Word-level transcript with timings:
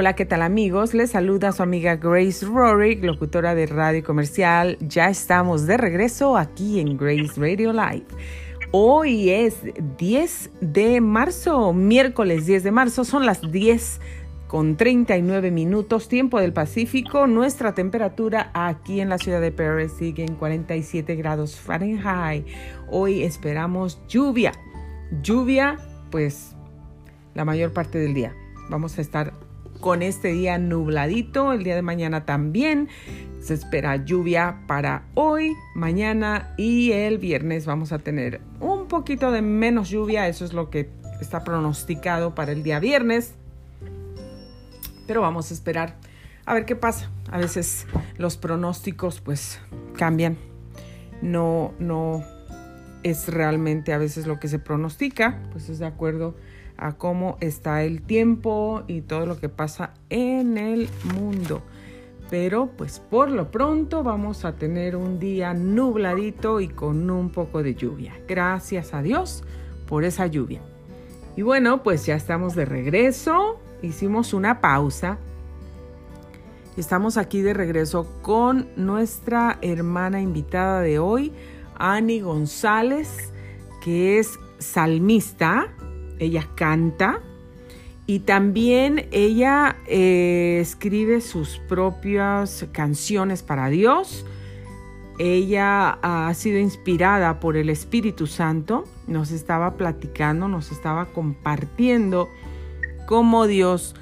Hola, 0.00 0.12
¿qué 0.12 0.24
tal 0.24 0.42
amigos? 0.42 0.94
Les 0.94 1.10
saluda 1.10 1.50
su 1.50 1.60
amiga 1.60 1.96
Grace 1.96 2.46
Rorick, 2.46 3.02
locutora 3.02 3.56
de 3.56 3.66
radio 3.66 4.04
comercial. 4.04 4.78
Ya 4.80 5.08
estamos 5.08 5.66
de 5.66 5.76
regreso 5.76 6.36
aquí 6.36 6.78
en 6.78 6.96
Grace 6.96 7.32
Radio 7.36 7.72
Live. 7.72 8.06
Hoy 8.70 9.30
es 9.30 9.56
10 9.98 10.50
de 10.60 11.00
marzo, 11.00 11.72
miércoles 11.72 12.46
10 12.46 12.62
de 12.62 12.70
marzo, 12.70 13.04
son 13.04 13.26
las 13.26 13.50
10 13.50 14.00
con 14.46 14.76
39 14.76 15.50
minutos, 15.50 16.08
tiempo 16.08 16.38
del 16.38 16.52
Pacífico. 16.52 17.26
Nuestra 17.26 17.74
temperatura 17.74 18.52
aquí 18.54 19.00
en 19.00 19.08
la 19.08 19.18
ciudad 19.18 19.40
de 19.40 19.50
Paris 19.50 19.94
sigue 19.98 20.24
en 20.24 20.36
47 20.36 21.16
grados 21.16 21.58
Fahrenheit. 21.58 22.46
Hoy 22.88 23.24
esperamos 23.24 24.00
lluvia. 24.06 24.52
Lluvia, 25.22 25.76
pues, 26.12 26.54
la 27.34 27.44
mayor 27.44 27.72
parte 27.72 27.98
del 27.98 28.14
día. 28.14 28.32
Vamos 28.70 28.96
a 28.98 29.00
estar 29.00 29.47
con 29.80 30.02
este 30.02 30.32
día 30.32 30.58
nubladito. 30.58 31.52
El 31.52 31.64
día 31.64 31.74
de 31.74 31.82
mañana 31.82 32.24
también 32.24 32.88
se 33.40 33.54
espera 33.54 33.96
lluvia 33.96 34.60
para 34.66 35.04
hoy, 35.14 35.56
mañana 35.74 36.52
y 36.56 36.92
el 36.92 37.18
viernes 37.18 37.66
vamos 37.66 37.92
a 37.92 37.98
tener 37.98 38.40
un 38.60 38.88
poquito 38.88 39.30
de 39.30 39.42
menos 39.42 39.90
lluvia. 39.90 40.28
Eso 40.28 40.44
es 40.44 40.52
lo 40.52 40.70
que 40.70 40.90
está 41.20 41.44
pronosticado 41.44 42.34
para 42.34 42.52
el 42.52 42.62
día 42.62 42.80
viernes. 42.80 43.34
Pero 45.06 45.22
vamos 45.22 45.50
a 45.50 45.54
esperar 45.54 45.96
a 46.44 46.54
ver 46.54 46.64
qué 46.64 46.76
pasa. 46.76 47.10
A 47.30 47.38
veces 47.38 47.86
los 48.16 48.36
pronósticos 48.36 49.20
pues 49.20 49.60
cambian. 49.96 50.36
No, 51.22 51.74
no 51.78 52.24
es 53.02 53.28
realmente 53.28 53.92
a 53.92 53.98
veces 53.98 54.26
lo 54.26 54.38
que 54.38 54.48
se 54.48 54.58
pronostica, 54.58 55.40
pues 55.52 55.68
es 55.68 55.78
de 55.78 55.86
acuerdo 55.86 56.36
a 56.78 56.92
cómo 56.92 57.36
está 57.40 57.82
el 57.82 58.02
tiempo 58.02 58.84
y 58.86 59.02
todo 59.02 59.26
lo 59.26 59.38
que 59.38 59.48
pasa 59.48 59.94
en 60.08 60.56
el 60.56 60.88
mundo. 61.14 61.62
Pero 62.30 62.70
pues 62.76 63.00
por 63.00 63.30
lo 63.30 63.50
pronto 63.50 64.02
vamos 64.02 64.44
a 64.44 64.52
tener 64.52 64.96
un 64.96 65.18
día 65.18 65.54
nubladito 65.54 66.60
y 66.60 66.68
con 66.68 67.10
un 67.10 67.30
poco 67.30 67.62
de 67.62 67.74
lluvia. 67.74 68.14
Gracias 68.28 68.94
a 68.94 69.02
Dios 69.02 69.44
por 69.86 70.04
esa 70.04 70.26
lluvia. 70.26 70.60
Y 71.36 71.42
bueno, 71.42 71.82
pues 71.82 72.06
ya 72.06 72.14
estamos 72.14 72.54
de 72.54 72.64
regreso. 72.64 73.58
Hicimos 73.82 74.34
una 74.34 74.60
pausa. 74.60 75.18
Estamos 76.76 77.16
aquí 77.16 77.42
de 77.42 77.54
regreso 77.54 78.06
con 78.22 78.68
nuestra 78.76 79.58
hermana 79.62 80.20
invitada 80.20 80.80
de 80.80 81.00
hoy, 81.00 81.32
Ani 81.76 82.20
González, 82.20 83.32
que 83.82 84.18
es 84.18 84.38
salmista 84.58 85.72
ella 86.18 86.48
canta 86.54 87.20
y 88.06 88.20
también 88.20 89.06
ella 89.12 89.76
eh, 89.86 90.60
escribe 90.62 91.20
sus 91.20 91.58
propias 91.68 92.66
canciones 92.72 93.42
para 93.42 93.68
Dios. 93.68 94.24
Ella 95.18 95.98
ha 96.00 96.32
sido 96.32 96.58
inspirada 96.58 97.38
por 97.38 97.58
el 97.58 97.68
Espíritu 97.68 98.26
Santo, 98.26 98.84
nos 99.06 99.30
estaba 99.30 99.74
platicando, 99.74 100.48
nos 100.48 100.72
estaba 100.72 101.06
compartiendo 101.06 102.28
cómo 103.06 103.46
Dios 103.46 103.94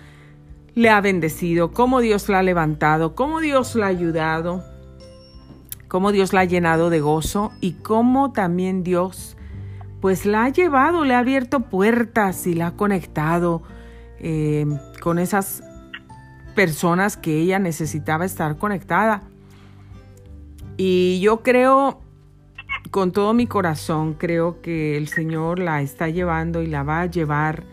le 0.77 0.91
ha 0.91 1.01
bendecido, 1.01 1.73
cómo 1.73 2.01
Dios 2.01 2.29
la 2.29 2.41
ha 2.41 2.43
levantado, 2.45 3.17
cómo 3.17 3.41
Dios 3.41 3.75
la 3.75 3.87
ha 3.87 3.89
ayudado, 3.89 4.63
cómo 5.89 6.13
Dios 6.13 6.33
la 6.33 6.41
ha 6.41 6.45
llenado 6.45 6.91
de 6.91 7.01
gozo 7.01 7.51
y 7.61 7.73
cómo 7.73 8.33
también 8.33 8.85
Dios 8.85 9.36
pues 10.01 10.27
la 10.27 10.45
ha 10.45 10.49
llevado, 10.51 11.05
le 11.05 11.15
ha 11.15 11.21
abierto 11.21 11.61
puertas 11.61 12.47
y 12.47 12.55
la 12.55 12.69
ha 12.69 12.77
conectado 12.77 13.63
eh, 14.19 14.67
con 15.01 15.19
esas 15.19 15.63
personas 16.55 17.17
que 17.17 17.41
ella 17.41 17.59
necesitaba 17.59 18.25
estar 18.25 18.57
conectada. 18.57 19.23
Y 20.77 21.21
yo 21.21 21.43
creo, 21.43 22.01
con 22.91 23.13
todo 23.13 23.33
mi 23.35 23.47
corazón, 23.47 24.15
creo 24.15 24.61
que 24.61 24.97
el 24.97 25.09
Señor 25.09 25.59
la 25.59 25.81
está 25.83 26.09
llevando 26.09 26.63
y 26.63 26.67
la 26.67 26.83
va 26.83 27.03
a 27.03 27.07
llevar 27.07 27.65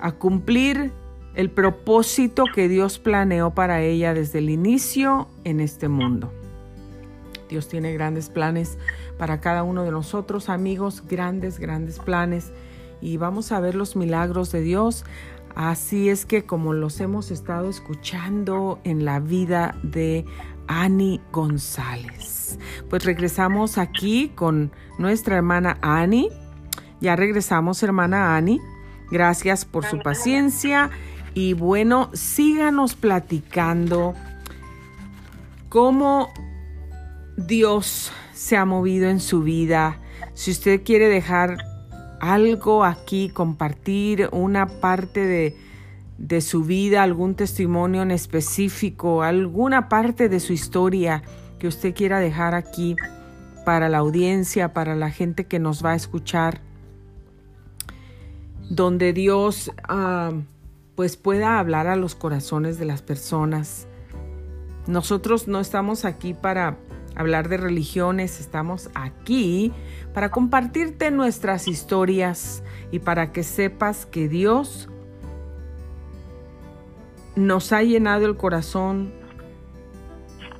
a 0.00 0.12
cumplir 0.12 0.92
el 1.34 1.50
propósito 1.50 2.44
que 2.54 2.68
Dios 2.68 2.98
planeó 2.98 3.54
para 3.54 3.80
ella 3.80 4.12
desde 4.12 4.40
el 4.40 4.50
inicio 4.50 5.28
en 5.44 5.60
este 5.60 5.88
mundo. 5.88 6.32
Dios 7.52 7.68
tiene 7.68 7.92
grandes 7.92 8.30
planes 8.30 8.78
para 9.18 9.42
cada 9.42 9.62
uno 9.62 9.84
de 9.84 9.90
nosotros, 9.90 10.48
amigos, 10.48 11.04
grandes, 11.06 11.58
grandes 11.58 11.98
planes. 11.98 12.50
Y 13.02 13.18
vamos 13.18 13.52
a 13.52 13.60
ver 13.60 13.74
los 13.74 13.94
milagros 13.94 14.50
de 14.52 14.62
Dios. 14.62 15.04
Así 15.54 16.08
es 16.08 16.24
que 16.24 16.44
como 16.44 16.72
los 16.72 16.98
hemos 17.02 17.30
estado 17.30 17.68
escuchando 17.68 18.80
en 18.84 19.04
la 19.04 19.20
vida 19.20 19.76
de 19.82 20.24
Ani 20.66 21.20
González. 21.30 22.58
Pues 22.88 23.04
regresamos 23.04 23.76
aquí 23.76 24.30
con 24.34 24.72
nuestra 24.98 25.36
hermana 25.36 25.76
Ani. 25.82 26.30
Ya 27.02 27.16
regresamos, 27.16 27.82
hermana 27.82 28.34
Ani. 28.34 28.60
Gracias 29.10 29.66
por 29.66 29.84
su 29.84 29.98
paciencia. 29.98 30.88
Y 31.34 31.52
bueno, 31.52 32.08
síganos 32.14 32.94
platicando 32.94 34.14
cómo 35.68 36.32
Dios 37.36 38.12
se 38.34 38.56
ha 38.56 38.64
movido 38.64 39.08
en 39.08 39.20
su 39.20 39.42
vida. 39.42 40.00
Si 40.34 40.50
usted 40.50 40.82
quiere 40.84 41.08
dejar 41.08 41.58
algo 42.20 42.84
aquí, 42.84 43.30
compartir 43.30 44.28
una 44.32 44.66
parte 44.66 45.26
de, 45.26 45.56
de 46.18 46.40
su 46.40 46.64
vida, 46.64 47.02
algún 47.02 47.34
testimonio 47.34 48.02
en 48.02 48.10
específico, 48.10 49.22
alguna 49.22 49.88
parte 49.88 50.28
de 50.28 50.40
su 50.40 50.52
historia 50.52 51.22
que 51.58 51.68
usted 51.68 51.94
quiera 51.94 52.20
dejar 52.20 52.54
aquí 52.54 52.96
para 53.64 53.88
la 53.88 53.98
audiencia, 53.98 54.72
para 54.72 54.94
la 54.94 55.10
gente 55.10 55.46
que 55.46 55.58
nos 55.58 55.84
va 55.84 55.92
a 55.92 55.96
escuchar, 55.96 56.60
donde 58.68 59.12
Dios 59.12 59.70
ah, 59.88 60.32
pues 60.94 61.16
pueda 61.16 61.58
hablar 61.58 61.86
a 61.86 61.96
los 61.96 62.14
corazones 62.14 62.78
de 62.78 62.84
las 62.84 63.02
personas. 63.02 63.86
Nosotros 64.86 65.48
no 65.48 65.60
estamos 65.60 66.04
aquí 66.04 66.34
para 66.34 66.76
hablar 67.14 67.48
de 67.48 67.56
religiones, 67.56 68.40
estamos 68.40 68.90
aquí 68.94 69.72
para 70.14 70.30
compartirte 70.30 71.10
nuestras 71.10 71.68
historias 71.68 72.62
y 72.90 72.98
para 72.98 73.32
que 73.32 73.42
sepas 73.42 74.06
que 74.06 74.28
Dios 74.28 74.88
nos 77.36 77.72
ha 77.72 77.82
llenado 77.82 78.26
el 78.26 78.36
corazón 78.36 79.12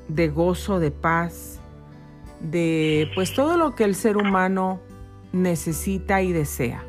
de 0.08 0.28
gozo, 0.28 0.78
de 0.78 0.90
paz, 0.90 1.60
de 2.40 3.10
pues 3.14 3.34
todo 3.34 3.56
lo 3.56 3.74
que 3.74 3.84
el 3.84 3.94
ser 3.94 4.16
humano 4.16 4.80
necesita 5.32 6.22
y 6.22 6.32
desea. 6.32 6.84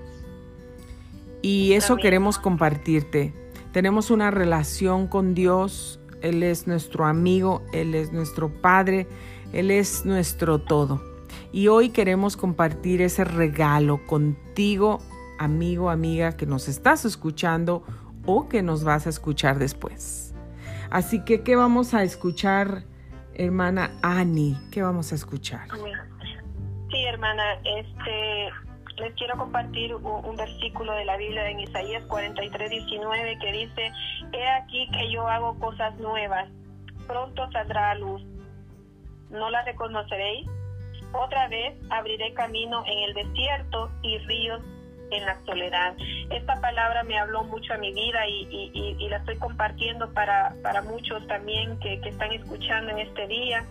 Y 1.41 1.73
eso 1.73 1.97
queremos 1.97 2.37
compartirte. 2.37 3.33
Tenemos 3.73 4.11
una 4.11 4.31
relación 4.31 5.07
con 5.07 5.33
Dios, 5.33 5.99
Él 6.21 6.43
es 6.43 6.67
nuestro 6.67 7.05
amigo, 7.05 7.63
Él 7.73 7.95
es 7.95 8.13
nuestro 8.13 8.49
Padre, 8.49 9.07
él 9.53 9.71
es 9.71 10.05
nuestro 10.05 10.59
todo. 10.59 11.01
Y 11.51 11.67
hoy 11.67 11.89
queremos 11.89 12.35
compartir 12.35 13.01
ese 13.01 13.23
regalo 13.23 14.05
contigo, 14.07 14.99
amigo, 15.39 15.89
amiga, 15.89 16.35
que 16.35 16.47
nos 16.47 16.67
estás 16.67 17.05
escuchando 17.05 17.83
o 18.25 18.49
que 18.49 18.63
nos 18.63 18.83
vas 18.83 19.05
a 19.05 19.09
escuchar 19.09 19.59
después. 19.59 20.33
Así 20.89 21.23
que, 21.23 21.43
¿qué 21.43 21.55
vamos 21.55 21.93
a 21.93 22.03
escuchar, 22.03 22.83
hermana 23.35 23.91
Ani? 24.01 24.57
¿Qué 24.71 24.81
vamos 24.81 25.11
a 25.11 25.15
escuchar? 25.15 25.67
Sí, 26.89 27.03
hermana, 27.05 27.43
este, 27.63 28.49
les 28.97 29.13
quiero 29.15 29.37
compartir 29.37 29.93
un, 29.93 30.35
versículo 30.35 30.93
de 30.93 31.05
la 31.05 31.17
Biblia 31.17 31.49
en 31.49 31.59
Isaías 31.59 32.03
43, 32.05 32.69
19 32.69 33.37
que 33.39 33.51
dice, 33.51 33.91
He 34.31 34.47
aquí 34.49 34.89
que 34.91 35.11
yo 35.11 35.27
hago 35.27 35.57
cosas 35.59 35.97
nuevas, 35.99 36.49
pronto 37.07 37.51
saldrá 37.51 37.91
a 37.91 37.95
luz 37.95 38.23
no 39.33 39.49
la 39.49 39.63
reconoceréis. 39.63 40.47
Otra 41.11 41.47
vez 41.47 41.75
abriré 41.89 42.33
camino 42.33 42.83
en 42.87 42.99
el 42.99 43.13
desierto 43.13 43.91
y 44.01 44.17
ríos 44.19 44.61
en 45.11 45.25
la 45.25 45.39
soledad. 45.45 45.95
Esta 46.29 46.59
palabra 46.59 47.03
me 47.03 47.19
habló 47.19 47.43
mucho 47.43 47.73
a 47.73 47.77
mi 47.77 47.93
vida 47.93 48.27
y, 48.27 49.07
la 49.09 49.17
estoy 49.17 49.37
compartiendo 49.37 50.11
para, 50.13 50.55
para 50.63 50.81
muchos 50.81 51.25
también 51.27 51.79
que, 51.79 51.99
que, 52.01 52.09
están 52.09 52.31
escuchando 52.31 52.91
en 52.91 52.99
este 52.99 53.27
día. 53.27 53.63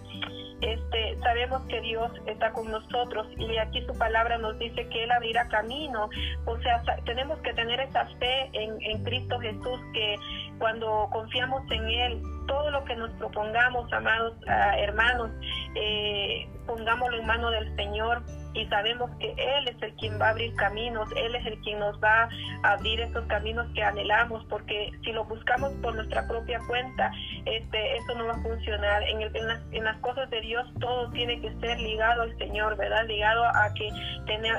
Este, 0.62 1.18
sabemos 1.22 1.60
que 1.62 1.80
Dios 1.80 2.12
está 2.26 2.52
con 2.52 2.70
nosotros 2.70 3.26
y 3.36 3.58
aquí 3.58 3.84
su 3.84 3.98
palabra 3.98 4.38
nos 4.38 4.56
dice 4.60 4.88
que 4.88 5.02
Él 5.04 5.10
abrirá 5.10 5.48
camino. 5.48 6.08
O 6.46 6.56
sea, 6.60 6.82
tenemos 7.04 7.38
que 7.40 7.52
tener 7.54 7.80
esa 7.80 8.06
fe 8.18 8.48
en, 8.52 9.02
Cristo 9.02 9.40
Jesús 9.40 9.80
que 9.92 10.16
cuando 10.58 11.08
confiamos 11.10 11.62
en 11.72 11.88
Él, 11.88 12.22
todo 12.46 12.70
lo 12.70 12.84
que 12.84 12.94
nos 12.94 13.10
propongamos, 13.14 13.92
amados 13.92 14.34
ah, 14.46 14.78
hermanos, 14.78 15.30
eh, 15.74 16.48
pongámoslo 16.66 17.18
en 17.18 17.26
manos 17.26 17.50
del 17.50 17.74
Señor 17.74 18.22
y 18.54 18.66
sabemos 18.66 19.10
que 19.18 19.30
Él 19.30 19.68
es 19.68 19.82
el 19.82 19.94
quien 19.94 20.20
va 20.20 20.28
a 20.28 20.30
abrir 20.30 20.54
caminos, 20.54 21.08
Él 21.16 21.34
es 21.34 21.46
el 21.46 21.58
quien 21.60 21.78
nos 21.78 21.98
va 22.02 22.28
a 22.62 22.72
abrir 22.72 23.00
esos 23.00 23.24
caminos 23.26 23.66
que 23.74 23.82
anhelamos, 23.82 24.44
porque 24.46 24.92
si 25.04 25.12
lo 25.12 25.24
buscamos 25.24 25.72
por 25.82 25.94
nuestra 25.94 26.26
propia 26.28 26.60
cuenta, 26.66 27.10
este, 27.46 27.96
eso 27.96 28.14
no 28.14 28.26
va 28.26 28.32
a 28.32 28.42
funcionar. 28.42 29.02
En, 29.04 29.22
el, 29.22 29.36
en, 29.36 29.84
las, 29.84 29.96
cosas 29.98 30.28
de 30.30 30.40
Dios 30.40 30.66
todo 30.80 31.10
tiene 31.10 31.40
que 31.40 31.52
ser 31.60 31.78
ligado 31.78 32.22
al 32.22 32.36
Señor, 32.38 32.76
¿verdad? 32.76 33.06
Ligado 33.06 33.44
a 33.44 33.72
que 33.74 33.88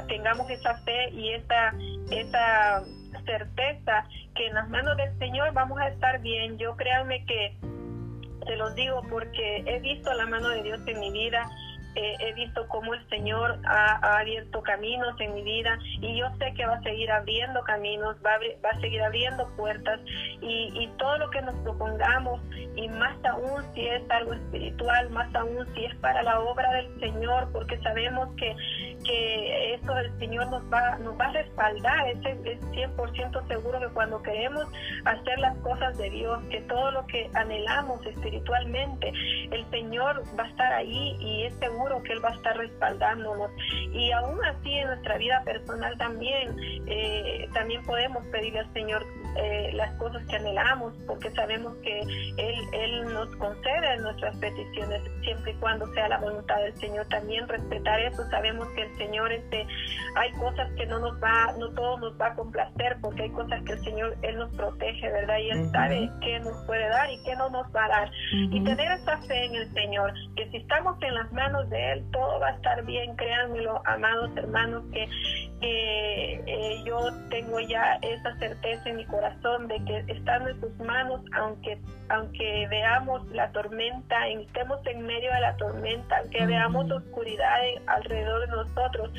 tengamos 0.07 0.49
esa 0.49 0.75
fe 0.83 1.09
y 1.11 1.33
esa, 1.33 1.73
esa 2.11 2.83
certeza 3.25 4.05
que 4.35 4.47
en 4.47 4.53
las 4.53 4.69
manos 4.69 4.97
del 4.97 5.17
Señor 5.19 5.53
vamos 5.53 5.79
a 5.79 5.87
estar 5.87 6.19
bien. 6.21 6.57
Yo 6.57 6.75
créanme 6.75 7.25
que 7.25 7.57
te 8.45 8.55
los 8.55 8.73
digo 8.75 9.01
porque 9.09 9.63
he 9.65 9.79
visto 9.79 10.13
la 10.13 10.25
mano 10.25 10.49
de 10.49 10.63
Dios 10.63 10.79
en 10.87 10.99
mi 10.99 11.11
vida 11.11 11.49
eh, 11.95 12.15
he 12.19 12.33
visto 12.33 12.67
cómo 12.67 12.93
el 12.93 13.07
Señor 13.09 13.59
ha, 13.65 14.19
abierto 14.19 14.61
caminos 14.61 15.19
en 15.19 15.35
mi 15.35 15.43
vida 15.43 15.77
y 16.01 16.17
yo 16.17 16.27
sé 16.39 16.53
que 16.53 16.65
va 16.65 16.75
a 16.75 16.81
seguir 16.81 17.11
abriendo 17.11 17.61
caminos, 17.63 18.15
va 18.25 18.33
a, 18.33 18.39
va 18.63 18.69
a 18.71 18.81
seguir 18.81 19.01
abriendo 19.01 19.47
puertas 19.55 19.99
y, 20.41 20.71
y, 20.73 20.87
todo 20.97 21.17
lo 21.17 21.29
que 21.29 21.41
nos 21.41 21.55
propongamos 21.55 22.41
y 22.75 22.87
más 22.89 23.15
aún 23.25 23.63
si 23.73 23.87
es 23.87 24.09
algo 24.09 24.33
espiritual, 24.33 25.09
más 25.11 25.33
aún 25.35 25.67
si 25.75 25.85
es 25.85 25.95
para 25.97 26.23
la 26.23 26.39
obra 26.39 26.71
del 26.73 26.99
Señor, 26.99 27.51
porque 27.51 27.77
sabemos 27.79 28.29
que, 28.37 28.55
que 29.03 29.75
eso 29.75 29.97
el 29.97 30.17
Señor 30.19 30.49
nos 30.49 30.63
va, 30.71 30.97
nos 30.99 31.19
va 31.19 31.25
a 31.25 31.31
respaldar, 31.31 32.07
es, 32.07 32.17
es 32.45 32.61
100% 32.71 33.47
seguro 33.47 33.79
que 33.79 33.87
cuando 33.93 34.21
queremos 34.21 34.65
hacer 35.05 35.39
las 35.39 35.57
cosas 35.59 35.97
de 35.97 36.09
Dios, 36.09 36.43
que 36.49 36.61
todo 36.61 36.91
lo 36.91 37.05
que 37.07 37.29
anhelamos 37.33 38.05
espiritualmente, 38.05 39.13
el 39.51 39.65
Señor 39.69 40.23
va 40.37 40.43
a 40.43 40.47
estar 40.47 40.73
ahí 40.73 41.15
y 41.19 41.43
es 41.43 41.53
seguro 41.55 42.01
que 42.03 42.13
Él 42.13 42.23
va 42.23 42.29
a 42.29 42.35
estar 42.35 42.57
respaldándonos. 42.57 43.51
Y 43.91 44.11
aún 44.11 44.43
así 44.45 44.73
en 44.73 44.87
nuestra 44.87 45.17
vida 45.17 45.41
personal 45.43 45.97
también, 45.97 46.55
eh, 46.87 47.47
también 47.53 47.83
podemos 47.83 48.25
pedirle 48.27 48.59
al 48.59 48.73
Señor 48.73 49.05
eh, 49.35 49.71
las 49.73 49.91
cosas 49.95 50.25
que 50.27 50.35
anhelamos, 50.35 50.93
porque 51.07 51.31
sabemos 51.31 51.75
que 51.77 51.99
Él, 52.01 52.55
Él 52.73 53.13
nos 53.13 53.35
concede 53.37 53.97
nuestras 53.97 54.35
peticiones 54.37 55.01
siempre 55.21 55.51
y 55.51 55.55
cuando 55.55 55.91
sea 55.93 56.07
la 56.07 56.19
voluntad 56.19 56.57
del 56.57 56.75
Señor. 56.77 57.07
También 57.07 57.47
respetar 57.47 57.99
eso, 57.99 58.23
sabemos 58.29 58.67
que 58.75 58.83
el 58.83 58.97
Señor, 58.97 59.31
este, 59.31 59.65
hay 60.15 60.31
cosas 60.33 60.69
que 60.77 60.85
no 60.85 60.99
nos 60.99 61.21
va, 61.21 61.53
no 61.57 61.69
todo 61.69 61.97
nos 61.97 62.19
va 62.19 62.27
a 62.27 62.35
complacer, 62.35 62.97
porque 63.01 63.23
hay 63.23 63.31
cosas 63.31 63.63
que 63.63 63.73
el 63.73 63.83
Señor, 63.83 64.15
Él 64.21 64.37
nos 64.37 64.55
protege, 64.55 65.11
¿verdad? 65.11 65.37
Y 65.39 65.49
Él 65.49 65.69
sabe 65.71 66.09
qué 66.21 66.39
nos 66.39 66.65
puede 66.65 66.87
dar 66.89 67.09
y 67.09 67.23
qué 67.23 67.35
no 67.35 67.49
nos 67.49 67.65
va 67.75 67.85
a 67.85 67.89
dar. 67.89 68.11
Y 68.31 68.63
tener 68.63 68.91
esa 68.91 69.17
fe 69.23 69.45
en 69.45 69.55
el 69.55 69.73
Señor, 69.73 70.13
que 70.35 70.49
si 70.51 70.57
estamos 70.57 71.01
en 71.01 71.15
las 71.15 71.31
manos 71.31 71.69
de 71.69 71.93
Él, 71.93 72.05
todo 72.11 72.39
va 72.39 72.49
a 72.49 72.55
estar 72.55 72.83
bien, 72.85 73.15
créanmelo, 73.15 73.81
amados 73.85 74.29
hermanos, 74.35 74.83
que 74.91 75.07
eh, 75.61 76.83
yo 76.85 76.97
tengo 77.29 77.59
ya 77.61 77.97
esa 78.01 78.37
certeza 78.37 78.89
en 78.89 78.97
mi 78.97 79.05
corazón 79.05 79.22
de 79.67 79.85
que 79.85 80.13
estando 80.13 80.49
en 80.49 80.59
sus 80.59 80.77
manos, 80.79 81.21
aunque, 81.33 81.77
aunque 82.09 82.67
veamos 82.69 83.25
la 83.31 83.51
tormenta, 83.51 84.27
estemos 84.27 84.79
en 84.85 85.05
medio 85.05 85.31
de 85.33 85.39
la 85.39 85.55
tormenta, 85.57 86.17
aunque 86.17 86.45
veamos 86.45 86.91
oscuridad 86.91 87.55
alrededor 87.87 88.41
de 88.41 88.47
nosotros, 88.47 89.11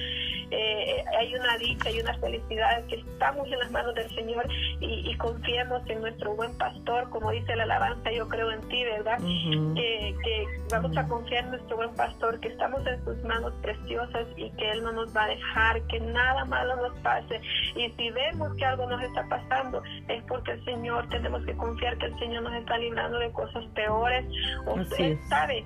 eh, 0.51 1.05
hay 1.19 1.35
una 1.35 1.57
dicha 1.59 1.91
y 1.91 2.01
una 2.01 2.17
felicidad 2.19 2.85
que 2.87 2.97
estamos 2.97 3.47
en 3.51 3.59
las 3.59 3.71
manos 3.71 3.95
del 3.95 4.09
Señor 4.15 4.47
y, 4.81 5.15
confiemos 5.17 5.81
en 5.89 6.01
nuestro 6.01 6.35
buen 6.35 6.57
pastor, 6.59 7.09
como 7.09 7.31
dice 7.31 7.57
la 7.57 7.63
alabanza, 7.63 8.13
yo 8.13 8.29
creo 8.29 8.51
en 8.51 8.61
ti, 8.69 8.85
¿verdad? 8.85 9.19
que, 9.19 10.15
que 10.23 10.47
vamos 10.71 10.95
a 10.97 11.07
confiar 11.07 11.45
en 11.45 11.51
nuestro 11.53 11.77
buen 11.77 11.95
pastor, 11.95 12.39
que 12.41 12.49
estamos 12.49 12.85
en 12.87 13.03
sus 13.05 13.17
manos 13.23 13.55
preciosas 13.63 14.27
y 14.37 14.51
que 14.51 14.71
Él 14.73 14.83
no 14.83 14.93
nos 14.93 15.17
va 15.17 15.25
a 15.25 15.29
dejar, 15.29 15.81
que 15.87 16.01
nada 16.01 16.45
malo 16.45 16.77
nos 16.77 16.99
pase. 17.01 17.41
Y 17.77 17.89
si 17.91 18.11
vemos 18.11 18.55
que 18.57 18.65
algo 18.67 18.87
nos 18.87 19.03
está 19.03 19.27
pasando, 19.29 19.83
es 20.09 20.23
porque 20.25 20.53
el 20.53 20.65
Señor, 20.65 21.09
tenemos 21.09 21.45
que 21.45 21.57
confiar 21.57 21.97
que 21.99 22.07
el 22.07 22.19
Señor 22.19 22.43
nos 22.43 22.55
está 22.55 22.79
librando 22.79 23.19
de 23.19 23.31
cosas 23.33 23.65
peores. 23.75 24.25
Él 24.99 25.19
sabe, 25.29 25.65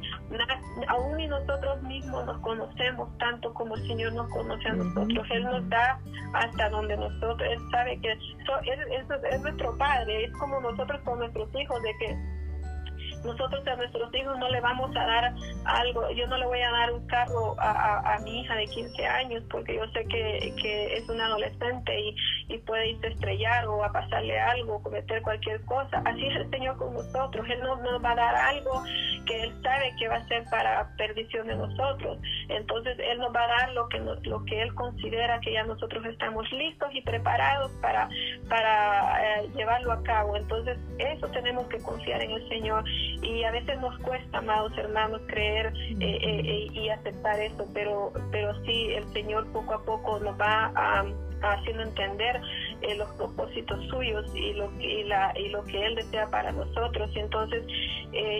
aún 0.88 1.16
ni 1.16 1.26
nosotros 1.26 1.82
mismos 1.82 2.24
nos 2.26 2.40
conocemos 2.40 3.16
tanto 3.18 3.52
como 3.54 3.74
el 3.74 3.86
Señor 3.86 4.12
nos 4.12 4.28
conoce 4.30 4.68
a 4.68 4.74
nosotros. 4.74 5.26
Él 5.30 5.44
nos 5.44 5.68
da 5.68 6.00
hasta 6.34 6.68
donde 6.70 6.96
nosotros, 6.96 7.48
Él 7.50 7.58
sabe 7.70 8.00
que 8.00 8.12
es 8.12 9.40
nuestro 9.42 9.76
Padre, 9.76 10.24
es 10.24 10.32
como 10.32 10.60
nosotros 10.60 11.00
con 11.02 11.18
nuestros 11.18 11.48
hijos, 11.54 11.82
de 11.82 11.96
que 11.98 12.37
nosotros 13.24 13.66
a 13.66 13.76
nuestros 13.76 14.14
hijos 14.14 14.38
no 14.38 14.48
le 14.48 14.60
vamos 14.60 14.90
a 14.96 15.06
dar 15.06 15.34
algo, 15.64 16.10
yo 16.10 16.26
no 16.26 16.38
le 16.38 16.46
voy 16.46 16.60
a 16.60 16.70
dar 16.70 16.92
un 16.92 17.06
carro 17.06 17.54
a, 17.58 18.14
a, 18.14 18.18
mi 18.20 18.40
hija 18.40 18.54
de 18.54 18.66
15 18.66 19.06
años 19.06 19.42
porque 19.50 19.76
yo 19.76 19.86
sé 19.92 20.04
que, 20.06 20.54
que 20.60 20.96
es 20.96 21.08
una 21.08 21.26
adolescente 21.26 21.98
y, 21.98 22.16
y, 22.48 22.58
puede 22.58 22.90
irse 22.90 23.06
a 23.06 23.10
estrellar 23.10 23.66
o 23.66 23.84
a 23.84 23.92
pasarle 23.92 24.38
algo, 24.38 24.82
cometer 24.82 25.22
cualquier 25.22 25.64
cosa. 25.64 26.02
Así 26.04 26.26
es 26.26 26.36
el 26.36 26.50
Señor 26.50 26.76
con 26.76 26.94
nosotros, 26.94 27.46
Él 27.48 27.60
no 27.60 27.76
nos 27.76 28.04
va 28.04 28.12
a 28.12 28.16
dar 28.16 28.34
algo 28.34 28.82
que 29.26 29.42
Él 29.42 29.52
sabe 29.62 29.94
que 29.98 30.08
va 30.08 30.16
a 30.16 30.28
ser 30.28 30.44
para 30.50 30.88
perdición 30.96 31.46
de 31.46 31.56
nosotros. 31.56 32.18
Entonces 32.48 32.98
Él 32.98 33.18
nos 33.18 33.34
va 33.34 33.44
a 33.44 33.48
dar 33.48 33.72
lo 33.72 33.88
que, 33.88 33.98
lo 33.98 34.44
que 34.44 34.62
Él 34.62 34.74
considera 34.74 35.40
que 35.40 35.52
ya 35.52 35.64
nosotros 35.64 36.04
estamos 36.06 36.50
listos 36.52 36.88
y 36.92 37.02
preparados 37.02 37.70
para, 37.80 38.08
para 38.48 39.40
eh, 39.42 39.48
llevarlo 39.54 39.92
a 39.92 40.02
cabo. 40.02 40.36
Entonces 40.36 40.78
eso 40.98 41.28
tenemos 41.28 41.66
que 41.68 41.78
confiar 41.78 42.22
en 42.22 42.30
el 42.32 42.48
Señor 42.48 42.84
y 43.22 43.44
a 43.44 43.50
veces 43.50 43.80
nos 43.80 43.96
cuesta, 43.98 44.38
amados 44.38 44.72
hermanos, 44.78 45.20
creer 45.26 45.66
eh, 45.66 45.96
eh, 46.00 46.18
eh, 46.44 46.66
y 46.72 46.88
aceptar 46.88 47.40
eso, 47.40 47.66
pero, 47.74 48.12
pero 48.30 48.54
sí, 48.64 48.92
el 48.94 49.04
Señor 49.12 49.46
poco 49.52 49.74
a 49.74 49.84
poco 49.84 50.18
nos 50.20 50.38
va 50.40 50.72
haciendo 51.42 51.82
entender 51.82 52.40
los 52.96 53.10
propósitos 53.12 53.84
suyos 53.88 54.30
y 54.34 54.52
lo, 54.54 54.70
y, 54.80 55.04
la, 55.04 55.32
y 55.38 55.48
lo 55.48 55.64
que 55.64 55.84
Él 55.84 55.94
desea 55.94 56.28
para 56.30 56.52
nosotros. 56.52 57.10
Y 57.14 57.20
entonces 57.20 57.66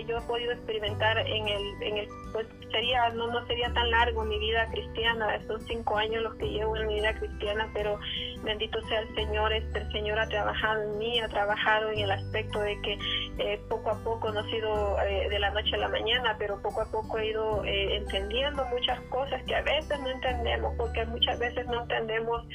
yo 0.07 0.17
he 0.17 0.21
podido 0.21 0.51
experimentar 0.51 1.17
en 1.19 1.47
el, 1.47 1.83
en 1.83 1.97
el 1.97 2.07
pues 2.31 2.47
sería, 2.71 3.09
no, 3.09 3.27
no 3.27 3.45
sería 3.47 3.71
tan 3.73 3.89
largo 3.89 4.23
mi 4.23 4.37
vida 4.39 4.67
cristiana, 4.71 5.35
estos 5.35 5.63
cinco 5.67 5.97
años 5.97 6.23
los 6.23 6.35
que 6.35 6.45
llevo 6.49 6.75
en 6.77 6.87
mi 6.87 6.95
vida 6.95 7.13
cristiana, 7.15 7.69
pero 7.73 7.99
bendito 8.43 8.81
sea 8.87 8.99
el 8.99 9.15
Señor, 9.15 9.51
este, 9.53 9.79
el 9.79 9.91
Señor 9.91 10.19
ha 10.19 10.27
trabajado 10.27 10.83
en 10.83 10.97
mí, 10.97 11.19
ha 11.19 11.27
trabajado 11.27 11.89
en 11.91 11.99
el 11.99 12.11
aspecto 12.11 12.59
de 12.59 12.79
que 12.81 12.97
eh, 13.39 13.59
poco 13.69 13.89
a 13.89 14.03
poco, 14.03 14.31
no 14.31 14.41
ha 14.41 14.49
sido 14.49 15.01
eh, 15.01 15.29
de 15.29 15.39
la 15.39 15.49
noche 15.51 15.75
a 15.75 15.77
la 15.77 15.89
mañana, 15.89 16.35
pero 16.37 16.61
poco 16.61 16.81
a 16.81 16.91
poco 16.91 17.17
he 17.17 17.29
ido 17.29 17.63
eh, 17.65 17.97
entendiendo 17.97 18.63
muchas 18.65 18.99
cosas 19.09 19.41
que 19.43 19.55
a 19.55 19.61
veces 19.61 19.99
no 19.99 20.09
entendemos, 20.09 20.75
porque 20.77 21.05
muchas 21.05 21.39
veces 21.39 21.65
no 21.67 21.81
entendemos 21.81 22.45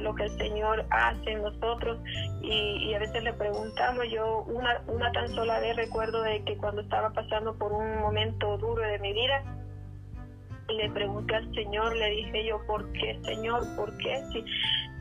lo 0.00 0.14
que 0.14 0.22
el 0.22 0.30
Señor 0.38 0.86
en 1.26 1.42
nosotros 1.42 1.98
y, 2.42 2.94
a 2.94 2.98
veces 2.98 3.22
le 3.22 3.32
preguntamos, 3.32 4.04
yo 4.10 4.44
una, 4.44 4.80
una 4.86 5.10
tan 5.12 5.28
sola 5.34 5.60
vez 5.60 5.76
recuerdo 5.76 6.22
de 6.22 6.42
que 6.44 6.56
cuando 6.56 6.80
estaba 6.82 7.10
pasando 7.12 7.54
por 7.56 7.72
un 7.72 8.00
momento 8.00 8.56
duro 8.58 8.82
de 8.82 8.98
mi 8.98 9.12
vida, 9.12 9.42
le 10.68 10.90
pregunté 10.90 11.34
al 11.34 11.54
Señor, 11.54 11.96
le 11.96 12.10
dije 12.10 12.46
yo, 12.46 12.60
¿por 12.66 12.90
qué, 12.92 13.18
Señor? 13.24 13.64
¿Por 13.76 13.96
qué? 13.98 14.22
Si, 14.32 14.44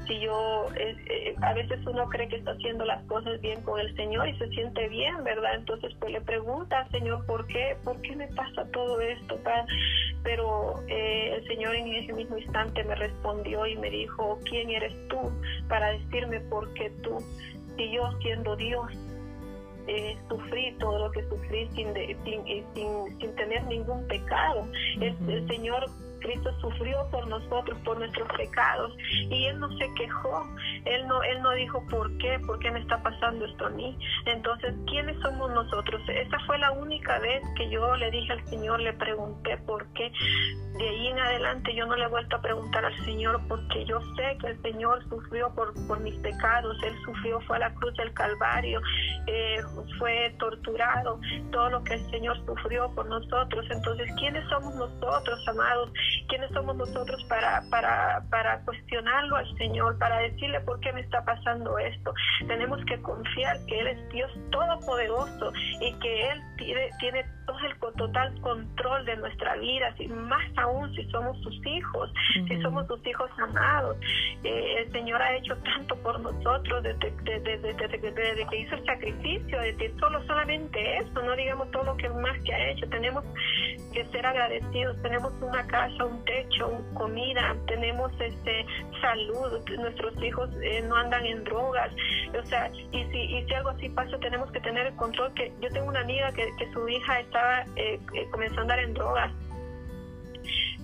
si 0.08 0.20
yo, 0.20 0.68
eh, 0.76 1.36
a 1.42 1.54
veces 1.54 1.80
uno 1.86 2.08
cree 2.10 2.28
que 2.28 2.38
está 2.38 2.52
haciendo 2.52 2.86
las 2.86 3.04
cosas 3.06 3.40
bien 3.42 3.62
con 3.62 3.80
el 3.80 3.96
Señor 3.96 4.28
y 4.28 4.38
se 4.38 4.48
siente 4.50 4.88
bien, 4.90 5.24
¿verdad? 5.24 5.56
Entonces 5.56 5.94
pues 6.00 6.12
le 6.12 6.22
pregunta 6.22 6.80
al 6.80 6.92
Señor, 6.92 7.26
¿por 7.26 7.46
qué? 7.48 7.78
¿Por 7.84 8.02
qué 8.02 8.16
me 8.16 8.28
pasa 8.28 8.66
todo 8.72 9.00
esto? 9.02 9.40
Pero 10.24 10.84
eh, 10.88 11.36
el 11.36 11.48
Señor 11.48 11.76
en 11.76 11.88
ese 11.88 12.14
mismo 12.14 12.38
instante 12.38 12.84
me 12.84 12.96
respondió 12.96 13.66
y 13.66 13.76
me 13.78 13.90
dijo, 13.90 14.40
¿quién 14.46 14.70
eres 14.72 14.94
tú 15.08 15.32
para 15.68 15.90
decirme 15.92 16.40
por 16.42 16.74
qué 16.74 16.90
tú? 17.02 17.18
Si 17.78 17.92
yo 17.92 18.10
siendo 18.22 18.56
Dios 18.56 18.92
eh, 19.88 20.18
sufrí 20.30 20.76
todo 20.80 20.98
lo 20.98 21.12
que 21.12 21.22
sufrí 21.30 21.70
sin, 21.76 21.94
sin, 22.24 23.20
sin, 23.20 23.36
tener 23.36 23.64
ningún 23.66 24.08
pecado. 24.08 24.66
el, 25.00 25.48
Señor 25.48 25.86
Cristo 26.26 26.52
sufrió 26.60 27.08
por 27.12 27.28
nosotros, 27.28 27.78
por 27.86 28.00
nuestros 28.00 28.28
pecados, 28.36 28.92
y 29.30 29.46
Él 29.46 29.60
no 29.60 29.70
se 29.78 29.94
quejó, 29.94 30.44
Él 30.86 31.08
no, 31.08 31.22
Él 31.22 31.42
no 31.42 31.52
dijo 31.52 31.86
por 31.88 32.18
qué, 32.18 32.40
por 32.46 32.58
qué 32.60 32.72
me 32.72 32.80
está 32.80 33.02
pasando 33.04 33.46
esto 33.46 33.68
a 33.68 33.70
mí. 33.70 33.98
Entonces, 34.26 34.74
¿quiénes 34.88 35.20
somos 35.22 35.52
nosotros? 35.52 36.02
Esa 36.10 36.40
fue 36.48 36.58
la 36.58 36.72
única 36.72 37.20
vez 37.20 37.44
que 37.56 37.70
yo 37.70 37.96
le 37.96 38.10
dije 38.10 38.34
al 38.34 38.44
Señor, 38.46 38.80
le 38.80 38.94
pregunté 38.94 39.58
por 39.66 39.86
qué. 39.94 40.12
De 40.78 40.90
ahí 40.90 41.08
en 41.08 41.20
adelante 41.20 41.74
yo 41.74 41.86
no 41.86 41.96
le 41.96 42.04
he 42.04 42.08
vuelto 42.08 42.36
a 42.36 42.42
preguntar 42.42 42.84
al 42.84 43.06
Señor 43.06 43.40
porque 43.48 43.86
yo 43.86 44.02
sé 44.18 44.38
que 44.42 44.48
el 44.48 44.62
Señor 44.62 45.08
sufrió 45.08 45.54
por, 45.56 45.74
por 45.88 46.02
mis 46.02 46.16
pecados, 46.20 46.76
Él 46.84 46.94
sufrió, 47.06 47.40
fue 47.42 47.56
a 47.56 47.60
la 47.60 47.74
cruz 47.76 47.94
del 47.96 48.14
Calvario, 48.14 48.82
eh, 49.28 49.58
fue 49.98 50.36
torturado, 50.38 51.20
todo 51.52 51.70
lo 51.70 51.84
que 51.84 51.94
el 51.94 52.12
Señor 52.12 52.38
sufrió 52.46 52.94
por 52.94 53.06
nosotros. 53.06 53.66
Entonces, 53.70 54.10
¿quiénes 54.20 54.44
somos 54.50 54.76
nosotros, 54.76 55.48
amados? 55.48 55.92
¿Quiénes 56.28 56.52
somos 56.52 56.76
nosotros 56.76 57.24
para, 57.26 57.62
para, 57.70 58.24
para 58.30 58.60
cuestionarlo 58.62 59.36
al 59.36 59.58
Señor, 59.58 59.98
para 59.98 60.20
decirle 60.20 60.60
por 60.62 60.80
qué 60.80 60.92
me 60.94 61.02
está 61.02 61.24
pasando 61.24 61.78
esto? 61.80 62.14
Tenemos 62.48 62.84
que 62.86 63.02
confiar 63.02 63.58
que 63.68 63.80
Él 63.80 63.88
es 63.88 64.10
Dios 64.10 64.32
todopoderoso 64.52 65.52
y 65.82 65.94
que 66.00 66.30
Él 66.30 66.42
tiene, 66.58 66.90
tiene 67.00 67.26
el 67.64 67.76
total 67.96 68.42
control 68.42 69.06
de 69.06 69.16
nuestra 69.18 69.56
vida, 69.58 69.94
si, 69.98 70.08
más 70.08 70.46
aún 70.58 70.94
si 70.96 71.04
somos 71.12 71.38
sus 71.42 71.66
hijos, 71.66 72.12
si 72.48 72.62
somos 72.62 72.88
sus 72.88 73.06
hijos 73.06 73.30
amados. 73.38 73.98
Eh, 74.44 74.76
el 74.80 74.92
Señor 74.92 75.22
ha 75.22 75.36
hecho 75.36 75.56
tanto 75.58 75.96
por 75.98 76.20
nosotros 76.20 76.84
desde, 76.84 78.46
que 78.50 78.58
hizo 78.58 78.76
el 78.76 78.86
sacrificio, 78.86 79.60
de 79.60 79.94
solo 80.00 80.24
solamente 80.26 80.98
eso, 80.98 81.22
no 81.22 81.36
digamos 81.36 81.72
todo 81.72 81.84
lo 81.84 81.98
que 81.98 82.10
más 82.10 82.38
que 82.44 82.54
ha 82.54 82.70
hecho. 82.70 82.88
Tenemos 82.90 83.24
que 83.94 84.06
ser 84.08 84.26
agradecidos, 84.26 85.02
tenemos 85.02 85.34
una 85.42 85.66
casa, 85.68 86.06
un 86.06 86.24
techo, 86.26 86.82
comida, 86.94 87.56
tenemos 87.68 88.12
este 88.20 88.66
salud, 89.02 89.62
nuestros 89.80 90.22
hijos 90.22 90.50
eh, 90.62 90.84
no 90.88 90.96
andan 90.96 91.26
en 91.26 91.44
drogas, 91.44 91.92
o 92.38 92.46
sea, 92.46 92.70
y 92.92 93.04
si, 93.06 93.18
y 93.18 93.46
si 93.46 93.54
algo 93.54 93.70
así 93.70 93.90
pasa, 93.90 94.18
tenemos 94.20 94.52
que 94.52 94.60
tener 94.60 94.88
el 94.88 94.96
control, 94.96 95.34
que 95.34 95.52
yo 95.62 95.70
tengo 95.70 95.88
una 95.88 96.02
amiga 96.02 96.32
que, 96.34 96.46
que 96.58 96.72
su 96.72 96.88
hija 96.88 97.20
eh, 97.76 98.00
eh, 98.14 98.28
comenzó 98.32 98.60
a 98.60 98.62
andar 98.62 98.80
en 98.80 98.94
drogas, 98.94 99.32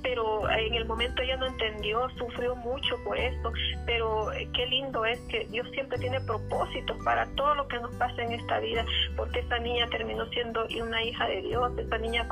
pero 0.02 0.50
en 0.50 0.74
el 0.74 0.86
momento 0.86 1.22
ella 1.22 1.38
no 1.38 1.46
entendió, 1.46 2.10
sufrió 2.18 2.56
mucho 2.56 2.98
por 3.04 3.18
esto, 3.18 3.52
pero 3.86 4.32
eh, 4.34 4.50
qué 4.54 4.66
lindo 4.66 5.06
es 5.06 5.20
que 5.30 5.46
Dios 5.46 5.68
siempre 5.74 6.00
tiene 6.00 6.20
propósitos 6.22 6.98
para 7.04 7.28
todo 7.36 7.54
lo 7.56 7.68
que 7.68 7.80
nos 7.80 7.94
pasa 7.96 8.24
en 8.24 8.32
esta 8.32 8.60
vida, 8.60 8.84
porque 9.16 9.40
esa 9.40 9.60
niña 9.60 9.88
terminó 9.90 10.26
siendo 10.28 10.66
una 10.82 11.04
hija 11.04 11.28
de 11.28 11.42
Dios, 11.42 11.78
esa 11.78 11.98
niña 12.00 12.28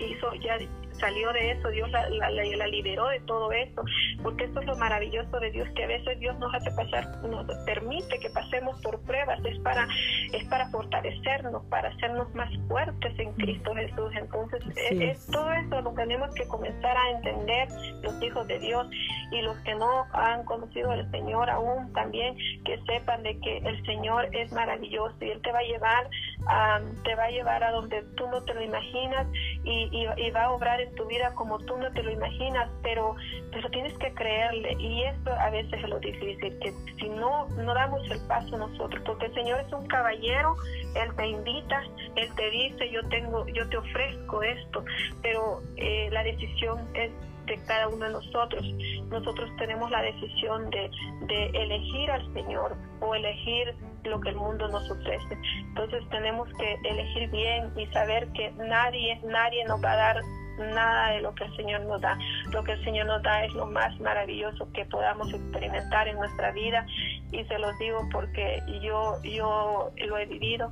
hizo 0.00 0.34
ya 0.34 0.58
salió 0.98 1.32
de 1.32 1.52
eso, 1.52 1.68
Dios 1.68 1.90
la, 1.90 2.08
la, 2.10 2.30
la, 2.30 2.66
liberó 2.66 3.08
de 3.08 3.20
todo 3.20 3.52
eso, 3.52 3.82
porque 4.22 4.44
eso 4.44 4.60
es 4.60 4.66
lo 4.66 4.76
maravilloso 4.76 5.38
de 5.40 5.50
Dios, 5.50 5.68
que 5.74 5.84
a 5.84 5.88
veces 5.88 6.18
Dios 6.18 6.38
nos 6.38 6.54
hace 6.54 6.70
pasar, 6.72 7.06
nos 7.24 7.46
permite 7.64 8.18
que 8.18 8.30
pasemos 8.30 8.80
por 8.82 9.00
pruebas, 9.02 9.38
es 9.44 9.58
para, 9.60 9.86
es 10.32 10.44
para 10.48 10.68
fortalecernos, 10.70 11.64
para 11.66 11.88
hacernos 11.88 12.32
más 12.34 12.50
fuertes 12.68 13.18
en 13.18 13.32
Cristo 13.34 13.74
Jesús. 13.74 14.12
Entonces, 14.16 14.62
es, 14.76 15.26
todo 15.26 15.52
eso 15.52 15.80
lo 15.80 15.92
tenemos 15.92 16.34
que 16.34 16.46
comenzar 16.48 16.96
a 16.96 17.10
entender 17.10 17.68
los 18.02 18.22
hijos 18.22 18.46
de 18.46 18.58
Dios 18.58 18.86
y 19.30 19.42
los 19.42 19.56
que 19.58 19.74
no 19.74 20.06
han 20.12 20.44
conocido 20.44 20.90
al 20.90 21.10
Señor 21.10 21.50
aún 21.50 21.92
también, 21.92 22.36
que 22.64 22.78
sepan 22.86 23.22
de 23.22 23.38
que 23.40 23.58
el 23.58 23.84
Señor 23.84 24.28
es 24.34 24.52
maravilloso 24.52 25.16
y 25.20 25.30
Él 25.30 25.40
te 25.42 25.52
va 25.52 25.58
a 25.58 25.62
llevar, 25.62 26.10
a, 26.48 26.80
te 27.04 27.14
va 27.14 27.24
a 27.24 27.30
llevar 27.30 27.64
a 27.64 27.70
donde 27.72 28.02
tú 28.16 28.26
no 28.28 28.42
te 28.44 28.54
lo 28.54 28.62
imaginas 28.62 29.26
y, 29.64 30.06
y, 30.18 30.30
va 30.30 30.44
a 30.44 30.50
obrar 30.52 30.80
en 30.80 30.94
tu 30.94 31.06
vida 31.06 31.34
como 31.34 31.58
tú 31.58 31.76
no 31.78 31.90
te 31.92 32.02
lo 32.02 32.10
imaginas, 32.10 32.70
pero, 32.82 33.14
pero 33.50 33.70
tienes 33.70 33.96
que 33.98 34.12
creerle. 34.12 34.76
Y 34.78 35.04
esto 35.04 35.32
a 35.32 35.50
veces 35.50 35.72
es 35.72 35.88
lo 35.88 35.98
difícil, 35.98 36.58
que 36.58 36.72
si 36.98 37.08
no, 37.08 37.46
no 37.48 37.74
damos 37.74 38.08
el 38.10 38.20
paso 38.26 38.56
nosotros, 38.58 39.02
porque 39.06 39.26
el 39.26 39.34
Señor 39.34 39.60
es 39.60 39.72
un 39.72 39.86
caballero, 39.86 40.56
Él 40.94 41.14
te 41.16 41.26
invita, 41.28 41.82
Él 42.16 42.28
te 42.34 42.50
dice, 42.50 42.90
yo 42.90 43.02
tengo, 43.08 43.46
yo 43.48 43.68
te 43.68 43.78
ofrezco 43.78 44.42
esto, 44.42 44.84
pero 45.22 45.62
eh, 45.76 46.08
la 46.12 46.22
decisión 46.22 46.86
es 46.94 47.10
de 47.46 47.56
cada 47.66 47.88
uno 47.88 48.04
de 48.06 48.12
nosotros. 48.12 48.64
Nosotros 49.10 49.50
tenemos 49.58 49.90
la 49.90 50.02
decisión 50.02 50.70
de, 50.70 50.90
de 51.26 51.46
elegir 51.46 52.10
al 52.10 52.32
Señor 52.32 52.76
o 53.00 53.14
elegir 53.14 53.74
lo 54.04 54.20
que 54.20 54.30
el 54.30 54.36
mundo 54.36 54.68
nos 54.68 54.90
ofrece. 54.90 55.38
Entonces 55.58 56.02
tenemos 56.10 56.48
que 56.58 56.76
elegir 56.88 57.30
bien 57.30 57.72
y 57.76 57.86
saber 57.86 58.28
que 58.32 58.50
nadie, 58.52 59.20
nadie 59.24 59.64
nos 59.64 59.82
va 59.82 59.92
a 59.92 59.96
dar 59.96 60.20
nada 60.58 61.10
de 61.10 61.20
lo 61.20 61.34
que 61.34 61.44
el 61.44 61.56
Señor 61.56 61.82
nos 61.82 62.00
da. 62.00 62.18
Lo 62.52 62.62
que 62.62 62.72
el 62.72 62.84
Señor 62.84 63.06
nos 63.06 63.22
da 63.22 63.44
es 63.44 63.52
lo 63.54 63.66
más 63.66 63.98
maravilloso 64.00 64.70
que 64.72 64.84
podamos 64.86 65.32
experimentar 65.32 66.08
en 66.08 66.16
nuestra 66.16 66.52
vida 66.52 66.86
y 67.32 67.44
se 67.44 67.58
los 67.58 67.76
digo 67.78 68.06
porque 68.12 68.62
yo, 68.82 69.20
yo 69.22 69.92
lo 70.06 70.18
he 70.18 70.26
vivido. 70.26 70.70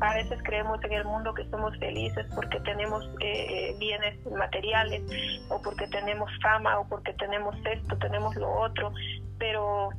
A 0.00 0.14
veces 0.14 0.38
creemos 0.44 0.82
en 0.84 0.92
el 0.92 1.04
mundo 1.04 1.34
que 1.34 1.44
somos 1.50 1.76
felices 1.78 2.26
porque 2.34 2.58
tenemos 2.60 3.08
eh, 3.20 3.74
bienes 3.78 4.18
materiales 4.26 5.02
o 5.50 5.60
porque 5.62 5.86
tenemos 5.88 6.30
fama 6.42 6.78
o 6.78 6.88
porque 6.88 7.12
tenemos 7.14 7.54
esto, 7.66 7.96
tenemos 7.98 8.34
lo 8.36 8.50
otro, 8.50 8.92
pero 9.38 9.90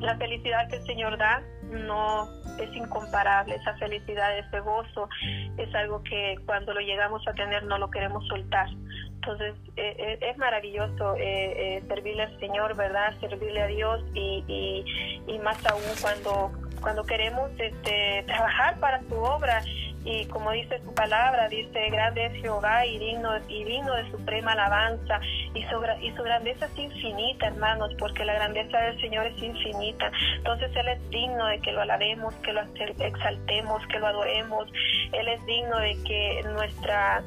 la 0.00 0.16
felicidad 0.16 0.68
que 0.68 0.76
el 0.76 0.86
Señor 0.86 1.18
da 1.18 1.42
no 1.70 2.28
es 2.58 2.74
incomparable, 2.76 3.56
esa 3.56 3.74
felicidad, 3.76 4.38
ese 4.38 4.60
gozo 4.60 5.08
es 5.56 5.74
algo 5.74 6.02
que 6.02 6.36
cuando 6.46 6.72
lo 6.72 6.80
llegamos 6.80 7.26
a 7.26 7.32
tener 7.32 7.64
no 7.64 7.78
lo 7.78 7.90
queremos 7.90 8.26
soltar. 8.28 8.68
Entonces 9.14 9.54
eh, 9.76 9.96
eh, 9.98 10.18
es 10.20 10.36
maravilloso 10.36 11.14
eh, 11.16 11.82
servirle 11.88 12.24
al 12.24 12.38
Señor, 12.38 12.76
¿verdad? 12.76 13.14
Servirle 13.20 13.62
a 13.62 13.66
Dios 13.66 14.04
y, 14.12 14.44
y, 14.46 15.22
y 15.26 15.38
más 15.38 15.64
aún 15.66 15.82
cuando, 16.00 16.52
cuando 16.84 17.02
queremos 17.04 17.50
este, 17.58 18.22
trabajar 18.26 18.78
para 18.78 19.00
su 19.08 19.16
obra 19.16 19.64
y 20.04 20.26
como 20.26 20.50
dice 20.50 20.78
su 20.84 20.92
palabra, 20.92 21.48
dice, 21.48 21.88
grande 21.88 22.26
es 22.26 22.34
Jehová 22.42 22.84
y 22.84 22.98
digno, 22.98 23.30
y 23.48 23.64
digno 23.64 23.94
de 23.94 24.10
suprema 24.10 24.52
alabanza, 24.52 25.18
y 25.54 25.62
su, 25.64 25.82
y 26.02 26.14
su 26.14 26.22
grandeza 26.22 26.66
es 26.66 26.78
infinita, 26.78 27.46
hermanos, 27.46 27.90
porque 27.98 28.22
la 28.26 28.34
grandeza 28.34 28.78
del 28.80 29.00
Señor 29.00 29.26
es 29.26 29.42
infinita. 29.42 30.12
Entonces 30.36 30.70
Él 30.76 30.88
es 30.88 31.08
digno 31.08 31.46
de 31.46 31.58
que 31.60 31.72
lo 31.72 31.80
alabemos, 31.80 32.34
que 32.36 32.52
lo 32.52 32.60
exaltemos, 32.60 33.82
que 33.86 33.98
lo 33.98 34.08
adoremos. 34.08 34.70
Él 35.12 35.26
es 35.26 35.44
digno 35.46 35.78
de 35.78 35.96
que 36.06 36.42
nuestra 36.52 37.24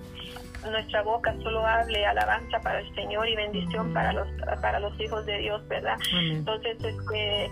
nuestra 0.70 1.02
boca 1.04 1.34
solo 1.44 1.66
hable 1.66 2.06
alabanza 2.06 2.60
para 2.60 2.80
el 2.80 2.96
Señor 2.96 3.30
y 3.30 3.36
bendición 3.36 3.94
para 3.94 4.12
los 4.12 4.28
para 4.62 4.80
los 4.80 5.00
hijos 5.00 5.26
de 5.26 5.38
Dios, 5.38 5.66
¿verdad? 5.68 5.98
Entonces 6.14 6.78
este, 6.84 7.50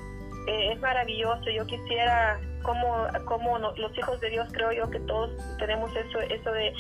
eh, 0.47 0.73
es 0.73 0.79
maravilloso. 0.79 1.49
Yo 1.49 1.65
quisiera 1.65 2.39
como, 2.65 3.07
como 3.25 3.59
los 3.59 3.97
hijos 3.97 4.19
de 4.19 4.31
Dios 4.31 4.47
creo 4.51 4.71
yo 4.71 4.89
que 4.89 4.99
todos 5.01 5.29
tenemos 5.57 5.95
eso, 5.95 6.19
eso 6.19 6.51
de, 6.51 6.73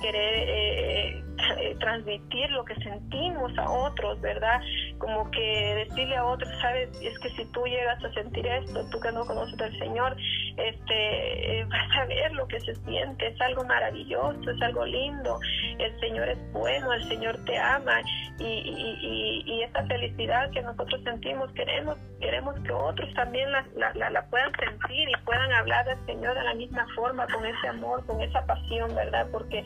querer 0.00 0.48
eh, 0.48 1.24
eh, 1.58 1.76
transmitir 1.80 2.50
lo 2.50 2.64
que 2.64 2.74
sentimos 2.76 3.56
a 3.58 3.68
otros, 3.68 4.20
¿verdad? 4.20 4.60
Como 4.98 5.30
que 5.30 5.86
decirle 5.88 6.16
a 6.16 6.24
otros, 6.24 6.48
sabes, 6.60 6.88
es 7.02 7.18
que 7.18 7.30
si 7.30 7.44
tú 7.52 7.64
llegas 7.64 8.02
a 8.04 8.12
sentir 8.12 8.46
esto, 8.46 8.88
tú 8.90 9.00
que 9.00 9.10
no 9.12 9.24
conoces 9.24 9.60
al 9.60 9.76
Señor, 9.78 10.16
este, 10.56 11.60
eh, 11.60 11.64
vas 11.68 11.96
a 11.98 12.04
ver 12.04 12.32
lo 12.32 12.46
que 12.46 12.60
se 12.60 12.74
siente, 12.76 13.28
es 13.28 13.40
algo 13.40 13.64
maravilloso, 13.64 14.50
es 14.50 14.62
algo 14.62 14.84
lindo, 14.84 15.38
el 15.78 15.98
Señor 16.00 16.28
es 16.28 16.52
bueno, 16.52 16.92
el 16.92 17.08
Señor 17.08 17.42
te 17.44 17.58
ama 17.58 18.00
y, 18.38 18.44
y, 18.44 19.42
y, 19.46 19.62
esta 19.62 19.84
felicidad 19.86 20.50
que 20.50 20.62
nosotros 20.62 21.02
sentimos, 21.04 21.52
queremos, 21.52 21.98
queremos 22.20 22.54
que 22.60 22.72
otros 22.72 23.12
también 23.14 23.50
la, 23.52 23.64
la, 23.94 24.10
la 24.10 24.26
puedan 24.26 24.52
sentir 24.56 25.08
y 25.08 25.16
puedan 25.30 25.52
hablar 25.52 25.86
del 25.86 26.06
Señor 26.06 26.34
de 26.34 26.42
la 26.42 26.54
misma 26.54 26.84
forma, 26.96 27.24
con 27.28 27.46
ese 27.46 27.68
amor, 27.68 28.04
con 28.04 28.20
esa 28.20 28.44
pasión, 28.46 28.92
¿verdad? 28.96 29.28
Porque 29.30 29.62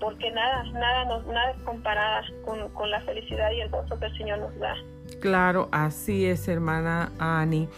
porque 0.00 0.30
nada, 0.30 0.62
nada, 0.72 1.04
nada 1.04 1.50
es 1.50 1.62
comparada 1.64 2.22
con, 2.46 2.70
con, 2.70 2.90
la 2.90 3.00
felicidad 3.02 3.50
y 3.52 3.60
el 3.60 3.68
gozo 3.68 3.98
que 3.98 4.06
el 4.06 4.16
Señor 4.16 4.38
nos 4.38 4.58
da. 4.58 4.74
Claro, 5.20 5.68
así 5.70 6.24
es, 6.24 6.48
hermana 6.48 7.12
Ani. 7.18 7.68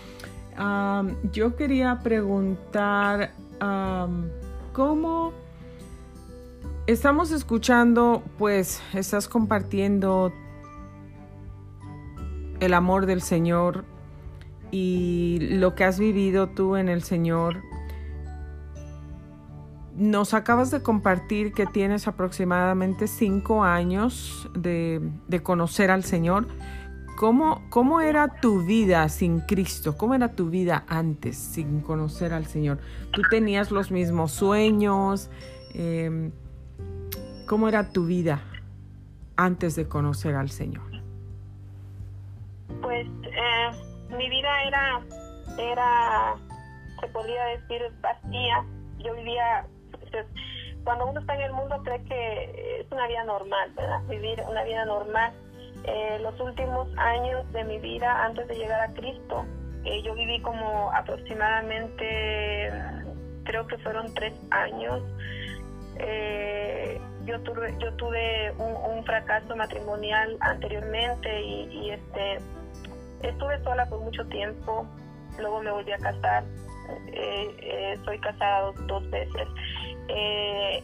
yo 1.33 1.57
quería 1.57 1.99
preguntar, 2.05 3.31
¿cómo 4.73 5.33
estamos 6.87 7.33
escuchando, 7.33 8.23
pues, 8.39 8.81
estás 8.95 9.27
compartiendo 9.27 10.33
el 12.61 12.75
amor 12.75 13.07
del 13.07 13.23
Señor 13.23 13.85
y 14.71 15.39
lo 15.41 15.75
que 15.75 15.85
has 15.85 15.99
vivido 15.99 16.49
tú 16.49 16.77
en 16.77 16.89
el 16.89 17.03
Señor. 17.03 17.63
Nos 19.97 20.33
acabas 20.33 20.71
de 20.71 20.83
compartir 20.83 21.53
que 21.53 21.67
tienes 21.67 22.07
aproximadamente 22.07 23.09
cinco 23.09 23.65
años 23.65 24.49
de, 24.55 25.01
conocer 25.43 25.91
al 25.91 26.05
Señor. 26.05 26.47
¿Cómo, 27.17 27.63
¿Cómo, 27.69 28.01
era 28.01 28.41
tu 28.41 28.65
vida 28.65 29.09
sin 29.09 29.41
Cristo? 29.41 29.97
¿Cómo 29.97 30.15
era 30.15 30.37
tu 30.37 30.51
vida 30.51 30.85
antes 30.87 31.37
sin 31.37 31.81
conocer 31.81 32.33
al 32.33 32.47
Señor? 32.47 32.79
¿Tú 33.11 33.23
tenías 33.29 33.73
los 33.73 33.91
mismos 33.91 34.31
sueños? 34.31 35.29
Em, 35.75 36.31
¿Cómo 37.47 37.67
era 37.67 37.91
tu 37.91 38.07
vida 38.07 38.41
antes 39.37 39.75
de 39.75 39.89
conocer 39.89 40.37
al 40.37 40.51
Señor? 40.51 40.89
Pues 42.81 43.07
eh, 43.25 43.88
mi 44.11 44.29
vida 44.29 44.63
era, 44.65 45.01
era, 45.59 46.37
se 47.01 47.09
podría 47.09 47.45
decir, 47.45 47.83
vacía. 48.01 48.65
Yo 48.99 49.15
vivía, 49.15 49.67
pues, 50.11 50.27
cuando 50.85 51.07
uno 51.07 51.21
está 51.21 51.35
en 51.35 51.43
el 51.43 51.53
mundo 51.53 51.81
cree 51.85 52.03
que 52.05 52.81
es 52.81 52.93
una 52.93 53.07
vida 53.07 53.25
normal, 53.25 53.71
¿verdad? 53.77 54.01
Vivir 54.09 54.43
una 54.49 54.65
vida 54.65 54.85
normal. 54.85 55.33
Eh, 55.85 56.19
los 56.21 56.39
últimos 56.41 56.89
años 56.97 57.51
de 57.53 57.65
mi 57.65 57.79
vida 57.79 58.25
antes 58.25 58.49
de 58.49 58.55
llegar 58.55 58.81
a 58.81 58.93
Cristo, 58.95 59.45
eh, 59.85 60.03
yo 60.03 60.15
viví 60.15 60.41
como 60.43 60.91
aproximadamente, 60.93 62.73
creo 63.45 63.67
que 63.67 63.79
fueron 63.79 64.13
tres 64.15 64.35
años. 64.51 65.03
Eh, 65.99 67.01
yo 67.25 67.41
tuve, 67.43 67.77
yo 67.79 67.93
tuve 67.95 68.53
un, 68.53 68.89
fracaso 69.05 69.57
matrimonial 69.57 70.37
anteriormente 70.41 71.41
y 71.43 71.91
este 71.91 72.39
Estuve 73.23 73.63
sola 73.65 73.87
por 73.89 74.01
mucho 74.01 74.25
tiempo, 74.27 74.87
luego 75.39 75.61
me 75.63 75.71
volví 75.71 75.93
a 75.93 75.99
casar, 75.99 76.45
eh, 77.13 77.57
eh, 77.61 77.99
soy 78.05 78.19
casada 78.21 78.73
dos, 78.87 79.11
veces. 79.11 79.49
Eh, 80.09 80.83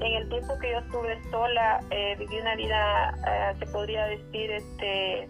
en 0.00 0.12
el 0.14 0.28
tiempo 0.28 0.58
que 0.58 0.70
yo 0.70 0.78
estuve 0.78 1.18
sola, 1.30 1.80
eh, 1.90 2.16
viví 2.18 2.38
una 2.38 2.54
vida, 2.54 3.14
eh, 3.26 3.54
se 3.58 3.66
podría 3.66 4.06
decir, 4.06 4.50
este, 4.50 5.28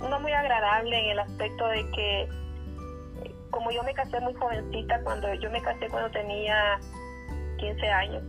no 0.00 0.20
muy 0.20 0.32
agradable 0.32 0.98
en 0.98 1.10
el 1.10 1.18
aspecto 1.20 1.68
de 1.68 1.90
que, 1.92 2.28
como 3.50 3.70
yo 3.70 3.82
me 3.84 3.94
casé 3.94 4.20
muy 4.20 4.34
jovencita, 4.34 5.00
cuando 5.02 5.32
yo 5.34 5.50
me 5.50 5.62
casé 5.62 5.88
cuando 5.88 6.10
tenía 6.10 6.78
15 7.58 7.88
años, 7.88 8.22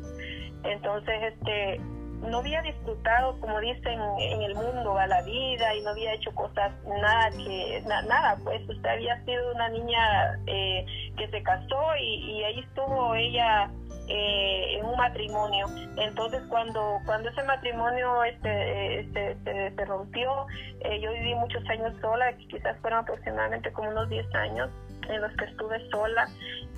entonces, 0.64 1.34
este, 1.34 1.82
no 2.22 2.40
había 2.40 2.62
disfrutado, 2.62 3.40
como 3.40 3.60
dicen 3.60 4.00
en 4.20 4.42
el 4.42 4.56
mundo, 4.56 4.98
a 4.98 5.08
la 5.08 5.22
vida 5.22 5.76
y 5.76 5.82
no 5.82 5.92
había 5.92 6.14
hecho 6.14 6.34
cosas, 6.34 6.72
nada 6.86 7.30
que, 7.32 7.84
nada, 7.86 8.38
pues 8.44 8.68
usted 8.68 8.90
había 8.90 9.24
sido 9.24 9.54
una 9.54 9.70
niña 9.70 10.40
eh, 10.48 10.86
que 11.18 11.28
se 11.30 11.44
casó 11.44 11.96
y, 12.00 12.44
ahí 12.44 12.60
estuvo 12.60 13.16
ella 13.16 13.70
eh, 14.08 14.78
en 14.78 14.86
un 14.86 14.98
matrimonio. 14.98 15.68
Entonces 15.98 16.42
cuando 16.50 17.00
cuando 17.06 17.30
ese 17.30 17.44
matrimonio 17.44 18.24
este, 18.24 19.00
este 19.02 19.38
se, 19.76 19.86
rompió, 19.86 20.48
eh, 20.82 21.00
yo 21.00 21.12
viví 21.14 21.36
muchos 21.36 21.64
años 21.70 21.94
sola, 22.02 22.34
quizás 22.50 22.78
fueron 22.82 23.00
aproximadamente 23.00 23.72
como 23.72 23.90
unos 23.90 24.10
10 24.10 24.34
años 24.36 24.70
en 25.10 25.22
los 25.22 25.32
que 25.34 25.46
estuve 25.46 25.90
sola 25.90 26.28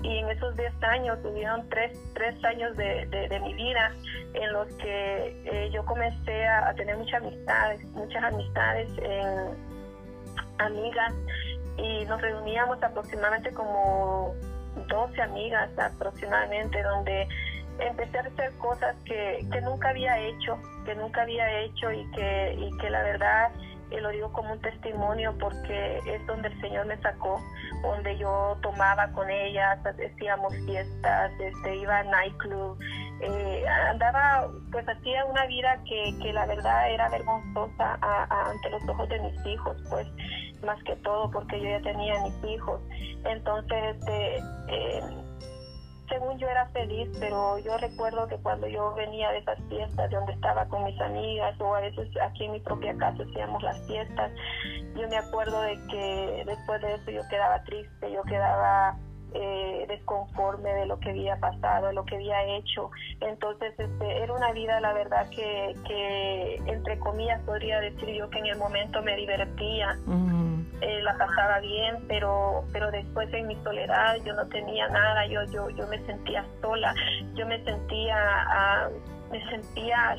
y 0.02 0.18
en 0.18 0.28
esos 0.30 0.56
10 0.56 0.72
años 0.82 1.22
tuvieron 1.22 1.68
tres, 1.68 1.98
tres 2.14 2.42
años 2.44 2.76
de, 2.76 3.06
de, 3.06 3.40
mi 3.40 3.54
vida 3.54 3.92
en 4.34 4.52
los 4.52 4.72
que 4.76 5.42
eh, 5.44 5.70
yo 5.72 5.84
comencé 5.84 6.46
a, 6.46 6.72
tener 6.74 6.96
muchas 6.96 7.22
amistades, 7.22 7.84
muchas 7.92 8.22
amistades, 8.24 8.90
en 8.98 9.70
amigas 10.58 11.14
y 11.76 12.04
nos 12.06 12.20
reuníamos 12.20 12.82
aproximadamente 12.82 13.52
como 13.52 14.34
12 14.88 15.22
amigas 15.22 15.70
aproximadamente 15.78 16.82
donde 16.82 17.26
empecé 17.78 18.18
a 18.18 18.22
hacer 18.22 18.52
cosas 18.58 18.96
que, 19.04 19.46
que 19.50 19.60
nunca 19.62 19.90
había 19.90 20.18
hecho, 20.18 20.58
que 20.84 20.94
nunca 20.94 21.22
había 21.22 21.60
hecho 21.60 21.90
y 21.92 22.10
que, 22.12 22.56
y 22.58 22.76
que 22.78 22.90
la 22.90 23.02
verdad 23.02 23.50
y 23.90 23.96
lo 23.96 24.10
digo 24.10 24.32
como 24.32 24.52
un 24.52 24.60
testimonio 24.60 25.34
porque 25.38 25.98
es 26.06 26.24
donde 26.26 26.48
el 26.48 26.60
Señor 26.60 26.86
me 26.86 26.96
sacó, 26.98 27.40
donde 27.82 28.16
yo 28.18 28.56
tomaba 28.62 29.10
con 29.12 29.28
ellas, 29.30 29.78
hacíamos 29.84 30.54
fiestas, 30.66 31.32
este, 31.40 31.76
iba 31.76 31.98
a 31.98 32.04
nightclub, 32.04 32.78
eh, 33.20 33.64
andaba, 33.90 34.48
pues 34.72 34.88
hacía 34.88 35.24
una 35.26 35.46
vida 35.46 35.78
que, 35.84 36.16
que 36.22 36.32
la 36.32 36.46
verdad 36.46 36.90
era 36.90 37.08
vergonzosa 37.08 37.98
ante 38.30 38.70
los 38.70 38.88
ojos 38.88 39.08
de 39.08 39.20
mis 39.20 39.46
hijos, 39.46 39.76
pues 39.90 40.06
más 40.64 40.82
que 40.84 40.96
todo 40.96 41.30
porque 41.30 41.60
yo 41.60 41.68
ya 41.68 41.80
tenía 41.82 42.14
mis 42.22 42.44
hijos. 42.44 42.80
Entonces, 43.24 43.96
este, 43.96 44.36
eh, 44.68 45.00
según 46.10 46.36
yo 46.38 46.48
era 46.48 46.66
feliz, 46.70 47.08
pero 47.18 47.58
yo 47.60 47.78
recuerdo 47.78 48.26
que 48.26 48.36
cuando 48.38 48.66
yo 48.66 48.92
venía 48.94 49.30
de 49.30 49.38
esas 49.38 49.58
fiestas 49.68 50.10
donde 50.10 50.32
estaba 50.32 50.66
con 50.66 50.84
mis 50.84 51.00
amigas 51.00 51.58
o 51.60 51.74
a 51.74 51.80
veces 51.80 52.08
aquí 52.20 52.44
en 52.44 52.52
mi 52.52 52.60
propia 52.60 52.94
casa 52.96 53.22
hacíamos 53.22 53.62
las 53.62 53.80
fiestas, 53.86 54.32
yo 54.96 55.08
me 55.08 55.16
acuerdo 55.16 55.62
de 55.62 55.78
que 55.86 56.42
después 56.46 56.82
de 56.82 56.94
eso 56.94 57.10
yo 57.12 57.22
quedaba 57.30 57.62
triste, 57.64 58.12
yo 58.12 58.22
quedaba 58.24 58.98
eh, 59.34 59.84
desconforme 59.88 60.72
de 60.74 60.86
lo 60.86 60.98
que 60.98 61.10
había 61.10 61.36
pasado, 61.36 61.88
de 61.88 61.92
lo 61.92 62.04
que 62.04 62.16
había 62.16 62.42
hecho. 62.56 62.90
Entonces 63.20 63.74
este, 63.78 64.22
era 64.22 64.32
una 64.32 64.52
vida, 64.52 64.80
la 64.80 64.92
verdad, 64.92 65.28
que, 65.30 65.74
que 65.86 66.54
entre 66.66 66.98
comillas 66.98 67.40
podría 67.42 67.80
decir 67.80 68.08
yo 68.10 68.28
que 68.30 68.38
en 68.38 68.46
el 68.46 68.58
momento 68.58 69.02
me 69.02 69.16
divertía. 69.16 69.96
Eh, 70.80 71.02
la 71.02 71.14
pasaba 71.18 71.60
bien, 71.60 72.06
pero 72.08 72.64
pero 72.72 72.90
después 72.90 73.30
en 73.34 73.48
mi 73.48 73.56
soledad 73.56 74.16
yo 74.24 74.32
no 74.32 74.48
tenía 74.48 74.88
nada, 74.88 75.26
yo 75.26 75.44
yo 75.52 75.68
yo 75.70 75.86
me 75.88 75.98
sentía 76.06 76.42
sola, 76.62 76.94
yo 77.34 77.46
me 77.46 77.62
sentía 77.64 78.16
ah, 78.16 78.88
me 79.30 79.44
sentía 79.50 80.16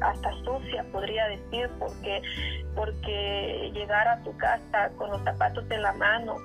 hasta 0.00 0.32
sucia 0.44 0.84
podría 0.92 1.28
decir 1.28 1.70
porque 1.78 2.22
porque 2.74 3.70
llegar 3.72 4.08
a 4.08 4.22
tu 4.22 4.36
casa 4.36 4.90
con 4.96 5.10
los 5.10 5.22
zapatos 5.22 5.64
en 5.70 5.82
la 5.82 5.92
mano 5.92 6.36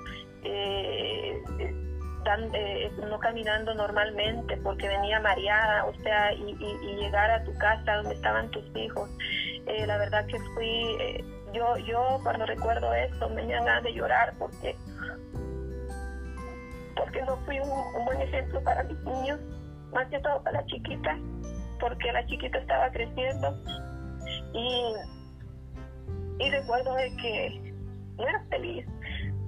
eh, 0.42 1.29
eh, 2.54 2.90
no 3.08 3.18
caminando 3.18 3.74
normalmente 3.74 4.56
porque 4.58 4.88
venía 4.88 5.20
mareada, 5.20 5.84
o 5.86 5.94
sea, 6.02 6.32
y, 6.32 6.54
llegar 7.00 7.30
a 7.30 7.44
tu 7.44 7.52
casa 7.58 7.96
donde 7.96 8.14
estaban 8.14 8.50
tus 8.50 8.64
hijos. 8.76 9.08
la 9.86 9.96
verdad 9.96 10.26
que 10.26 10.38
fui, 10.54 11.24
yo, 11.52 11.76
yo 11.78 12.20
cuando 12.22 12.46
recuerdo 12.46 12.92
esto 12.94 13.28
me 13.30 13.46
dan 13.46 13.64
ganas 13.64 13.82
de 13.82 13.92
llorar 13.92 14.34
porque, 14.38 14.76
porque 16.96 17.22
no 17.22 17.36
fui 17.44 17.58
un, 17.58 18.04
buen 18.04 18.20
ejemplo 18.20 18.62
para 18.62 18.82
mis 18.84 18.98
niños, 19.00 19.40
más 19.92 20.06
que 20.08 20.18
todo 20.20 20.42
para 20.42 20.60
la 20.60 20.66
chiquita, 20.66 21.18
porque 21.80 22.12
la 22.12 22.26
chiquita 22.26 22.58
estaba 22.58 22.90
creciendo 22.90 23.56
y, 24.52 24.94
y 26.38 26.50
recuerdo 26.50 26.94
de 26.94 27.16
que 27.16 27.74
no 28.16 28.28
era 28.28 28.44
feliz 28.50 28.86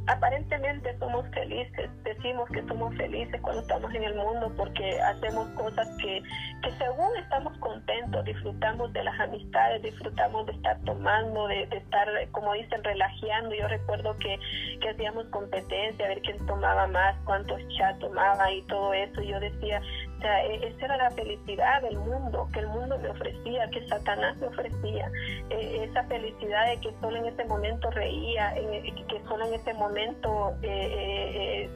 aparentemente 0.07 0.97
somos 0.99 1.27
felices, 1.31 1.91
decimos 2.03 2.49
que 2.51 2.63
somos 2.67 2.95
felices 2.97 3.41
cuando 3.41 3.63
estamos 3.63 3.95
en 3.95 4.05
el 4.05 4.15
mundo 4.15 4.53
porque 4.57 5.01
hacemos 5.01 5.49
cosas 5.51 5.89
que, 5.99 6.23
que 6.63 6.73
según 6.73 7.17
estamos 7.19 7.57
contentos, 7.59 8.25
disfrutamos 8.25 8.93
de 8.93 9.05
las 9.05 9.19
amistades, 9.21 9.83
disfrutamos 9.83 10.47
de 10.47 10.53
estar 10.53 10.79
tomando, 10.85 11.47
de, 11.47 11.63
estar, 11.63 12.09
como 12.33 12.53
dicen, 12.55 12.83
relajeando. 12.83 13.55
Yo 13.55 13.69
recuerdo 13.69 14.17
que, 14.19 14.39
que 14.81 14.89
hacíamos 14.91 15.27
competencia, 15.27 16.05
a 16.05 16.09
ver 16.09 16.23
quién 16.23 16.45
tomaba 16.47 16.87
más, 16.89 17.17
cuántos 17.25 17.61
chats 17.77 17.99
tomaba 18.01 18.51
y 18.53 18.63
todo 18.63 18.93
eso. 18.95 19.23
Yo 19.23 19.39
decía, 19.39 19.81
sea, 20.23 20.45
e, 20.45 20.69
esa 20.69 20.85
era 20.87 20.97
la 20.97 21.11
felicidad 21.11 21.83
del 21.83 21.99
mundo, 21.99 22.49
que 22.53 22.61
el 22.61 22.69
mundo 22.69 22.99
me 22.99 23.11
ofrecía, 23.11 23.69
que 23.71 23.87
Satanás 23.89 24.37
me 24.39 24.47
ofrecía. 24.47 25.11
E, 25.51 25.85
esa 25.85 26.05
felicidad 26.05 26.67
de 26.69 26.81
que 26.81 26.95
solo 27.01 27.17
en 27.17 27.27
ese 27.27 27.45
momento 27.45 27.91
reía, 27.91 28.55
que 28.55 29.21
solo 29.29 29.47
en 29.47 29.55
ese 29.55 29.75
momento 29.75 30.55
eh, 30.63 31.69
eh, 31.69 31.71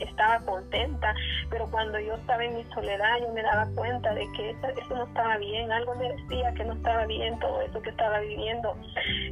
estaba 0.00 0.38
contenta, 0.40 1.14
pero 1.50 1.66
cuando 1.70 1.98
yo 1.98 2.14
estaba 2.14 2.44
en 2.44 2.56
mi 2.56 2.64
soledad 2.72 3.18
yo 3.20 3.32
me 3.32 3.42
daba 3.42 3.66
cuenta 3.74 4.14
de 4.14 4.26
que 4.36 4.50
eso, 4.50 4.68
eso, 4.68 4.94
no 4.94 5.04
estaba 5.04 5.36
bien, 5.38 5.70
algo 5.72 5.94
me 5.96 6.10
decía 6.10 6.52
que 6.54 6.64
no 6.64 6.74
estaba 6.74 7.06
bien 7.06 7.38
todo 7.38 7.60
eso 7.62 7.82
que 7.82 7.90
estaba 7.90 8.20
viviendo. 8.20 8.76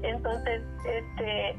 Entonces, 0.03 0.62
este 0.85 1.57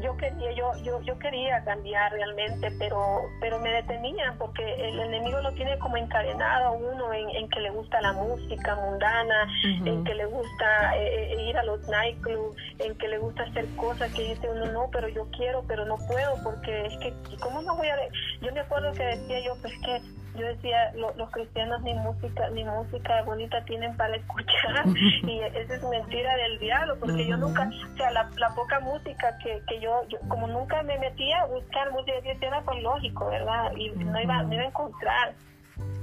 yo 0.00 0.16
quería 0.16 0.52
yo 0.52 0.72
yo 0.84 1.00
yo 1.02 1.18
quería 1.18 1.64
cambiar 1.64 2.12
realmente 2.12 2.70
pero 2.78 3.22
pero 3.40 3.58
me 3.58 3.72
detenían 3.72 4.38
porque 4.38 4.62
el 4.88 5.00
enemigo 5.00 5.40
lo 5.40 5.52
tiene 5.54 5.78
como 5.78 5.96
encadenado 5.96 6.66
a 6.66 6.70
uno 6.70 7.12
en, 7.12 7.48
que 7.48 7.60
le 7.60 7.70
gusta 7.70 8.00
la 8.00 8.12
música 8.12 8.76
mundana 8.76 9.48
en 9.84 10.04
que 10.04 10.14
le 10.14 10.26
gusta 10.26 10.96
eh, 10.96 11.32
eh, 11.32 11.42
ir 11.48 11.58
a 11.58 11.64
los 11.64 11.80
nightclubs 11.88 12.56
en 12.78 12.96
que 12.98 13.08
le 13.08 13.18
gusta 13.18 13.42
hacer 13.42 13.66
cosas 13.76 14.12
que 14.12 14.22
dice 14.22 14.48
uno 14.48 14.66
no 14.72 14.88
pero 14.92 15.08
yo 15.08 15.26
quiero 15.36 15.64
pero 15.66 15.84
no 15.84 15.96
puedo 16.06 16.34
porque 16.44 16.86
es 16.86 16.96
que 16.98 17.12
cómo 17.40 17.60
no 17.62 17.76
voy 17.76 17.88
a 17.88 17.96
yo 18.40 18.52
me 18.52 18.60
acuerdo 18.60 18.92
que 18.92 19.04
decía 19.04 19.40
yo 19.40 19.56
pues 19.60 19.74
que 19.84 20.19
yo 20.36 20.46
decía, 20.46 20.92
los 20.94 21.30
cristianos 21.30 21.82
ni 21.82 21.94
música 21.94 22.48
ni 22.50 22.64
música 22.64 23.22
bonita 23.22 23.64
tienen 23.64 23.96
para 23.96 24.16
escuchar 24.16 24.86
y 25.22 25.40
esa 25.40 25.74
es 25.74 25.82
mentira 25.82 26.36
del 26.36 26.58
diablo, 26.58 26.96
porque 26.98 27.26
yo 27.26 27.36
nunca, 27.36 27.68
o 27.92 27.96
sea, 27.96 28.10
la, 28.12 28.28
poca 28.54 28.80
música 28.80 29.36
que, 29.38 29.62
que 29.68 29.80
yo, 29.80 30.02
como 30.28 30.46
nunca 30.46 30.82
me 30.82 30.98
metía 30.98 31.40
a 31.40 31.46
buscar 31.46 31.90
música, 31.92 32.12
yo 32.24 32.30
era 32.40 32.60
pues 32.62 32.82
lógico, 32.82 33.28
¿verdad? 33.28 33.72
Y 33.76 33.90
no 33.90 34.20
iba, 34.20 34.42
no 34.42 34.54
iba 34.54 34.62
a 34.62 34.66
encontrar. 34.66 35.34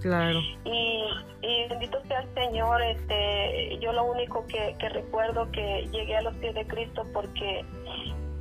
Claro. 0.02 0.40
Y, 0.66 1.04
y, 1.42 1.68
bendito 1.70 2.02
sea 2.08 2.20
el 2.20 2.34
Señor, 2.34 2.82
este, 2.82 3.78
yo 3.80 3.92
lo 3.94 4.06
único 4.06 4.46
que, 4.48 4.76
que 4.80 4.90
recuerdo 4.90 5.50
que 5.52 5.88
llegué 5.92 6.18
a 6.18 6.22
los 6.22 6.36
pies 6.36 6.54
de 6.54 6.66
Cristo 6.68 7.06
porque 7.14 7.66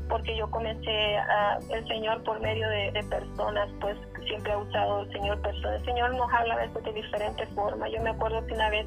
porque 0.08 0.36
yo 0.36 0.50
comencé 0.50 1.16
a, 1.16 1.58
el 1.70 1.86
Señor 1.88 2.22
por 2.24 2.40
medio 2.40 2.68
de, 2.68 3.04
personas, 3.10 3.68
pues 3.80 3.96
siempre 4.26 4.52
ha 4.52 4.58
usado 4.58 5.02
el 5.02 5.12
Señor 5.12 5.40
personas. 5.42 5.80
El 5.80 5.84
Señor 5.86 6.14
nos 6.14 6.32
habla 6.32 6.54
a 6.54 6.58
veces 6.58 6.82
de 6.84 6.92
diferentes 6.92 7.48
formas. 7.50 7.90
Yo 7.92 8.02
me 8.02 8.10
acuerdo 8.10 8.44
que 8.46 8.54
una 8.54 8.70
vez 8.70 8.86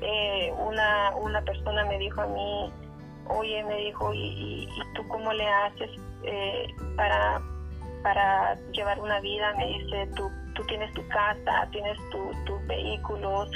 eh, 0.00 0.52
una, 0.58 1.14
una 1.16 1.42
persona 1.42 1.84
me 1.84 1.98
dijo 1.98 2.20
a 2.20 2.26
mí, 2.26 2.72
oye, 3.28 3.64
me 3.64 3.76
dijo, 3.76 4.12
¿y, 4.14 4.68
tú 4.94 5.06
cómo 5.08 5.32
le 5.32 5.46
haces 5.46 5.90
eh, 6.24 6.66
para, 6.96 7.40
para 8.02 8.58
llevar 8.72 9.00
una 9.00 9.20
vida? 9.20 9.54
Me 9.56 9.66
dice, 9.66 10.08
tú, 10.16 10.30
tú 10.54 10.64
tienes 10.66 10.92
tu 10.94 11.06
casa, 11.08 11.68
tienes 11.72 11.98
tus 12.10 12.66
vehículos, 12.66 13.50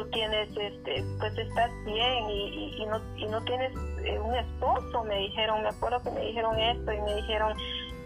tú 0.00 0.10
tienes, 0.10 0.48
este, 0.56 1.04
pues 1.18 1.36
estás 1.36 1.70
bien 1.84 2.30
y, 2.30 2.74
y, 2.78 2.86
no, 2.86 3.00
y 3.16 3.26
no 3.26 3.42
tienes 3.44 3.72
eh, 4.04 4.18
un 4.18 4.34
esposo, 4.34 5.04
me 5.04 5.16
dijeron, 5.18 5.62
me 5.62 5.68
acuerdo 5.68 6.02
que 6.02 6.10
me 6.10 6.20
dijeron 6.22 6.58
esto 6.58 6.92
y 6.92 7.00
me 7.02 7.14
dijeron, 7.16 7.54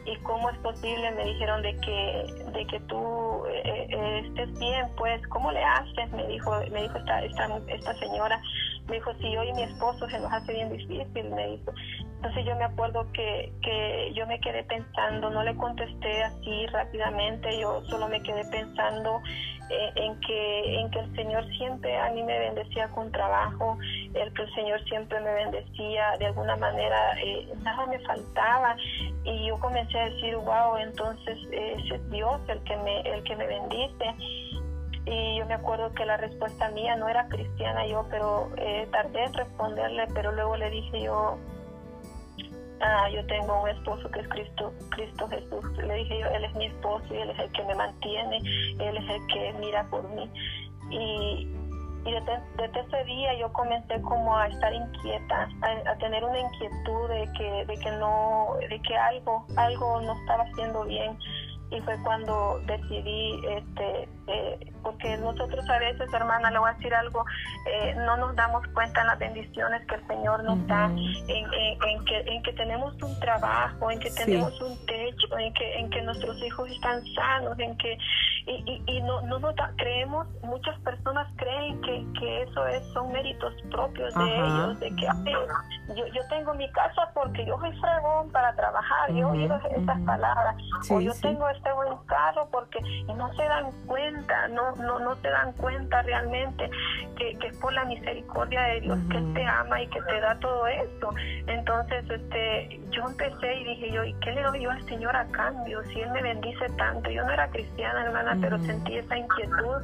¿y 0.04 0.16
cómo 0.18 0.50
es 0.50 0.58
posible? 0.58 1.12
Me 1.12 1.24
dijeron 1.24 1.62
de 1.62 1.76
que, 1.78 2.50
de 2.52 2.66
que 2.66 2.80
tú 2.80 3.46
eh, 3.46 3.86
eh, 3.90 4.22
estés 4.26 4.58
bien, 4.58 4.88
pues, 4.96 5.24
¿cómo 5.28 5.52
le 5.52 5.62
haces? 5.62 6.10
Me 6.12 6.26
dijo, 6.26 6.50
me 6.72 6.82
dijo 6.82 6.98
esta, 6.98 7.22
esta, 7.24 7.60
esta 7.68 7.94
señora, 7.94 8.42
Me 8.88 8.96
dijo, 8.96 9.14
si 9.14 9.32
yo 9.32 9.42
y 9.42 9.52
mi 9.54 9.62
esposo 9.62 10.08
se 10.08 10.18
nos 10.18 10.32
hace 10.32 10.52
bien 10.52 10.70
difícil, 10.70 11.30
me 11.30 11.46
dijo. 11.48 11.72
Entonces 12.16 12.46
yo 12.46 12.56
me 12.56 12.64
acuerdo 12.64 13.06
que, 13.12 13.52
que 13.62 14.12
yo 14.14 14.26
me 14.26 14.40
quedé 14.40 14.64
pensando, 14.64 15.28
no 15.30 15.42
le 15.42 15.54
contesté 15.56 16.22
así 16.22 16.66
rápidamente, 16.68 17.58
yo 17.58 17.84
solo 17.84 18.08
me 18.08 18.22
quedé 18.22 18.44
pensando 18.50 19.20
eh, 19.70 19.92
en, 19.96 20.20
que, 20.20 20.80
en 20.80 20.90
que 20.90 21.00
el 21.00 21.14
Señor 21.16 21.46
siempre 21.56 21.96
a 21.98 22.10
mí 22.10 22.22
me 22.22 22.38
bendecía 22.38 22.88
con 22.88 23.10
trabajo, 23.12 23.78
el 24.14 24.32
que 24.34 24.42
el 24.42 24.54
Señor 24.54 24.84
siempre 24.84 25.20
me 25.20 25.32
bendecía, 25.34 26.16
de 26.18 26.26
alguna 26.26 26.56
manera 26.56 27.18
eh, 27.22 27.48
nada 27.62 27.86
me 27.86 27.98
faltaba 28.00 28.76
y 29.24 29.46
yo 29.46 29.58
comencé 29.60 29.98
a 29.98 30.10
decir, 30.10 30.36
wow, 30.36 30.76
entonces 30.78 31.38
eh, 31.50 31.76
es 31.92 32.10
Dios 32.10 32.40
el 32.48 32.62
que 32.64 32.76
me, 32.76 33.00
el 33.00 33.22
que 33.24 33.36
me 33.36 33.46
bendice 33.46 34.14
y 35.06 35.38
yo 35.38 35.46
me 35.46 35.54
acuerdo 35.54 35.92
que 35.92 36.06
la 36.06 36.16
respuesta 36.16 36.70
mía 36.70 36.96
no 36.96 37.08
era 37.08 37.28
cristiana 37.28 37.86
yo, 37.86 38.06
pero 38.10 38.50
eh, 38.56 38.88
tardé 38.90 39.24
en 39.24 39.34
responderle, 39.34 40.06
pero 40.14 40.32
luego 40.32 40.56
le 40.56 40.70
dije 40.70 41.02
yo, 41.02 41.38
ah, 42.80 43.08
yo 43.10 43.24
tengo 43.26 43.62
un 43.62 43.68
esposo 43.68 44.10
que 44.10 44.20
es 44.20 44.28
Cristo, 44.28 44.72
Cristo 44.90 45.28
Jesús. 45.28 45.76
Le 45.76 45.94
dije 45.94 46.20
yo, 46.20 46.26
Él 46.28 46.44
es 46.44 46.54
mi 46.54 46.66
esposo 46.66 47.14
y 47.14 47.18
Él 47.18 47.30
es 47.30 47.38
el 47.38 47.52
que 47.52 47.64
me 47.64 47.74
mantiene, 47.74 48.38
Él 48.78 48.96
es 48.96 49.10
el 49.10 49.26
que 49.26 49.52
mira 49.60 49.84
por 49.90 50.08
mí. 50.10 50.30
Y, 50.90 51.48
y 52.06 52.12
desde, 52.12 52.80
ese 52.80 53.04
día 53.04 53.34
yo 53.34 53.52
comencé 53.52 54.00
como 54.00 54.36
a 54.36 54.48
estar 54.48 54.72
inquieta, 54.72 55.48
a, 55.86 55.96
tener 55.96 56.24
una 56.24 56.38
inquietud 56.38 57.08
de 57.08 57.30
que, 57.36 57.64
de 57.66 57.76
que 57.76 57.90
no, 57.92 58.56
de 58.70 58.80
que 58.80 58.96
algo, 58.96 59.44
algo 59.56 60.00
no 60.00 60.12
estaba 60.20 60.44
haciendo 60.44 60.84
bien 60.84 61.18
y 61.70 61.80
fue 61.80 61.96
cuando 62.02 62.60
decidí, 62.66 63.40
este, 63.48 64.08
eh, 64.28 64.72
porque 64.82 65.16
nosotros 65.16 65.68
a 65.68 65.78
veces, 65.78 66.12
hermana, 66.12 66.50
le 66.50 66.58
voy 66.58 66.70
a 66.70 66.74
decir 66.74 66.94
algo, 66.94 67.24
eh, 67.66 67.94
no 67.96 68.16
nos 68.16 68.36
damos 68.36 68.66
cuenta 68.68 69.00
en 69.00 69.06
las 69.08 69.18
bendiciones 69.18 69.84
que 69.86 69.96
el 69.96 70.06
Señor 70.06 70.44
nos 70.44 70.66
da, 70.66 70.86
en, 70.86 71.26
en, 71.28 72.04
que, 72.04 72.18
en 72.26 72.42
que 72.42 72.52
tenemos 72.52 72.94
un 73.02 73.18
trabajo, 73.18 73.90
en 73.90 73.98
que 73.98 74.10
tenemos 74.10 74.60
un 74.60 74.76
techo, 74.86 75.38
en 75.38 75.52
que, 75.54 75.74
en 75.78 75.90
que 75.90 76.02
nuestros 76.02 76.42
hijos 76.44 76.70
están 76.70 77.02
sanos, 77.14 77.58
en 77.58 77.76
que 77.78 77.98
y, 78.46 78.82
y, 78.86 79.02
no, 79.02 79.22
no 79.22 79.38
nos 79.38 79.54
creemos, 79.76 80.26
muchas 80.42 80.78
personas 80.80 81.26
creen 81.36 81.80
que, 81.80 82.06
que 82.18 82.42
eso 82.42 82.66
es, 82.66 82.84
son 82.92 83.10
méritos 83.10 83.54
propios 83.70 84.14
de 84.14 84.36
ellos, 84.36 84.80
de 84.80 84.94
que 84.96 85.06
yo, 85.96 86.06
yo 86.06 86.20
tengo 86.28 86.52
mi 86.54 86.70
casa 86.72 87.10
porque 87.14 87.44
yo 87.46 87.58
soy 87.58 87.72
fregón 87.78 88.30
para 88.32 88.54
trabajar, 88.54 89.12
yo 89.12 89.30
oigo 89.30 89.54
esas 89.70 90.00
palabras, 90.00 90.56
o 90.90 91.00
yo 91.00 91.12
tengo 91.22 91.48
este 91.48 91.72
buen 91.72 91.96
carro 92.06 92.48
porque 92.50 92.80
y 92.82 93.14
no 93.14 93.32
se 93.34 93.44
dan 93.44 93.70
cuenta, 93.86 94.48
no, 94.48 94.72
no, 94.76 94.98
no 94.98 95.14
se 95.16 95.28
dan 95.28 95.52
cuenta 95.54 96.02
realmente 96.02 96.70
que, 97.16 97.38
que 97.38 97.46
es 97.46 97.58
por 97.58 97.72
la 97.72 97.84
misericordia 97.84 98.62
de 98.62 98.80
Dios 98.82 98.98
que 99.10 99.18
Él 99.18 99.34
te 99.34 99.46
ama 99.46 99.82
y 99.82 99.86
que 99.88 100.02
te 100.02 100.20
da 100.20 100.38
todo 100.40 100.66
esto. 100.66 101.10
Entonces, 101.46 102.10
este, 102.10 102.80
yo 102.90 103.04
empecé 103.08 103.54
y 103.54 103.64
dije 103.64 103.90
yo, 103.92 104.04
¿y 104.04 104.12
qué 104.14 104.32
le 104.32 104.42
doy 104.42 104.62
yo 104.62 104.70
al 104.70 104.84
Señor 104.86 105.16
a 105.16 105.26
cambio? 105.28 105.82
Si 105.84 106.00
Él 106.00 106.10
me 106.10 106.22
bendice 106.22 106.66
tanto, 106.76 107.10
yo 107.10 107.24
no 107.24 107.32
era 107.32 107.48
cristiana, 107.48 108.04
hermana, 108.04 108.33
pero 108.40 108.58
sentí 108.60 108.96
esa 108.96 109.16
inquietud 109.16 109.82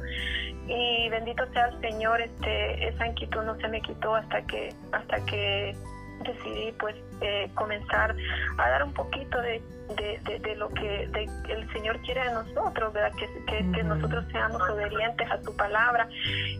y 0.67 1.09
bendito 1.09 1.45
sea 1.53 1.67
el 1.67 1.81
Señor, 1.81 2.21
este, 2.21 2.87
esa 2.87 3.07
inquietud 3.07 3.43
no 3.43 3.55
se 3.57 3.67
me 3.67 3.81
quitó 3.81 4.15
hasta 4.15 4.41
que, 4.43 4.73
hasta 4.91 5.25
que 5.25 5.75
decidí 6.23 6.71
pues 6.79 6.95
eh, 7.21 7.49
comenzar 7.55 8.15
a 8.57 8.69
dar 8.69 8.83
un 8.83 8.93
poquito 8.93 9.41
de, 9.41 9.61
de, 9.95 10.55
lo 10.55 10.69
que 10.69 11.03
el 11.03 11.73
Señor 11.73 11.99
quiere 12.01 12.23
de 12.23 12.33
nosotros, 12.33 12.93
¿verdad? 12.93 13.11
Que, 13.17 13.71
que, 13.71 13.83
nosotros 13.83 14.25
seamos 14.31 14.61
obedientes 14.69 15.29
a 15.29 15.41
su 15.41 15.55
palabra. 15.55 16.07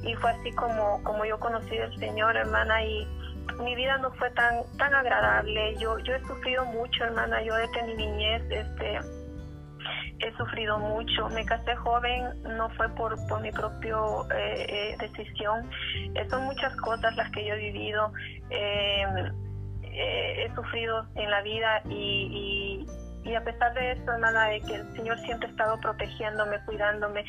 Y 0.04 0.13
fue 0.15 0.32
así 0.32 0.51
como, 0.51 1.01
como 1.04 1.23
yo 1.25 1.39
conocí 1.39 1.77
al 1.77 1.95
Señor, 1.97 2.36
hermana, 2.36 2.84
y 2.84 3.08
mi 3.63 3.75
vida 3.75 3.97
no 3.99 4.12
fue 4.13 4.30
tan, 4.32 4.63
tan 4.77 4.93
agradable. 4.93 5.75
Yo, 5.77 5.99
yo 5.99 6.15
he 6.15 6.21
sufrido 6.25 6.65
mucho, 6.65 7.04
hermana, 7.04 7.41
yo 7.43 7.56
desde 7.56 7.84
mi 7.84 7.95
niñez, 7.95 8.43
este 8.49 8.99
he 10.20 10.32
sufrido 10.38 10.78
mucho. 10.80 11.30
Me 11.30 11.46
casé 11.46 11.76
joven, 11.76 12.24
no 12.44 12.70
fue 12.72 12.89
por, 12.89 13.15
por 13.28 13.41
mi 13.41 13.52
propia 13.52 13.96
eh, 14.36 14.65
eh, 14.70 14.96
decisión. 15.00 15.70
son 16.30 16.46
muchas 16.46 16.76
cosas 16.78 17.15
las 17.15 17.32
que 17.32 17.46
yo 17.46 17.56
he 17.56 17.72
vivido. 17.72 18.12
Eh, 18.50 19.06
he 19.94 20.50
sufrido 20.56 21.06
en 21.15 21.30
la 21.30 21.41
vida 21.41 21.82
y, 21.89 22.86
y, 23.26 23.36
a 23.36 23.44
pesar 23.44 23.74
de 23.74 23.91
eso, 23.91 24.12
hermana, 24.12 24.48
de 24.48 24.62
que 24.62 24.76
el 24.76 24.96
Señor 24.96 25.20
siempre 25.20 25.48
ha 25.48 25.52
estado 25.52 25.80
protegiéndome, 25.80 26.60
cuidándome. 26.65 27.26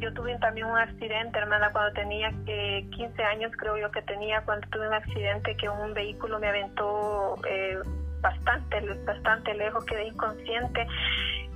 yo 0.00 0.12
tuve 0.12 0.36
también 0.38 0.66
un 0.66 0.78
accidente, 0.78 1.38
hermana, 1.38 1.70
cuando 1.72 1.92
tenía 1.94 2.30
15 2.44 3.22
años, 3.22 3.52
creo 3.56 3.76
yo 3.76 3.90
que 3.90 4.02
tenía, 4.02 4.42
cuando 4.42 4.66
tuve 4.68 4.88
un 4.88 4.94
accidente 4.94 5.56
que 5.56 5.68
un 5.68 5.94
vehículo 5.94 6.38
me 6.38 6.48
aventó 6.48 7.36
bastante, 8.20 8.80
bastante 9.04 9.54
lejos, 9.54 9.84
quedé 9.84 10.06
inconsciente 10.06 10.86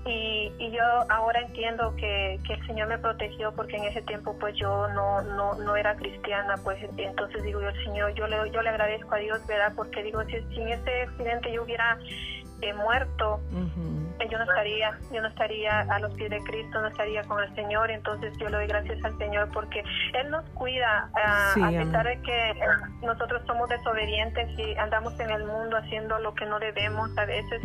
y, 0.07 0.53
y 0.59 0.71
yo 0.71 0.83
ahora 1.09 1.40
entiendo 1.40 1.95
que, 1.97 2.38
que, 2.47 2.55
el 2.55 2.66
Señor 2.66 2.88
me 2.88 2.99
protegió 2.99 3.53
porque 3.53 3.77
en 3.77 3.85
ese 3.85 4.03
tiempo 4.03 4.37
pues 4.38 4.55
yo 4.57 4.88
no, 4.88 5.23
no, 5.23 5.55
no 5.55 5.77
era 5.77 5.97
cristiana, 5.97 6.55
pues 6.62 6.79
entonces 6.97 7.42
digo 7.42 7.61
yo, 7.61 7.71
Señor, 7.85 8.14
yo 8.14 8.27
le, 8.27 8.37
yo 8.51 8.62
le 8.62 8.69
agradezco 8.71 9.14
a 9.14 9.19
Dios, 9.19 9.45
¿verdad? 9.47 9.73
Porque 9.75 10.03
digo, 10.03 10.23
si, 10.25 10.40
si 10.55 10.62
en 10.62 10.69
ese 10.69 11.03
accidente 11.03 11.53
yo 11.53 11.64
hubiera 11.64 11.99
he 12.62 12.73
muerto, 12.73 13.40
yo 14.24 14.38
no 14.38 14.44
estaría, 14.44 14.98
yo 15.12 15.20
no 15.20 15.29
estaría 15.29 15.81
a 15.81 15.98
los 15.98 16.12
pies 16.14 16.31
de 16.31 16.40
Cristo, 16.40 16.81
no 16.81 16.88
estaría 16.88 17.22
con 17.24 17.42
el 17.42 17.55
Señor, 17.55 17.90
entonces 17.90 18.37
yo 18.38 18.48
le 18.48 18.57
doy 18.57 18.66
gracias 18.66 19.05
al 19.05 19.16
Señor 19.18 19.48
porque 19.52 19.83
Él 20.14 20.31
nos 20.31 20.44
cuida, 20.50 21.11
a 21.14 21.55
pesar 21.55 22.07
de 22.07 22.20
que 22.22 22.50
eh, 22.50 22.55
nosotros 23.02 23.42
somos 23.46 23.68
desobedientes 23.68 24.59
y 24.59 24.74
andamos 24.76 25.18
en 25.20 25.31
el 25.31 25.44
mundo 25.44 25.76
haciendo 25.76 26.18
lo 26.18 26.35
que 26.35 26.46
no 26.46 26.59
debemos 26.59 27.16
a 27.18 27.24
veces, 27.24 27.62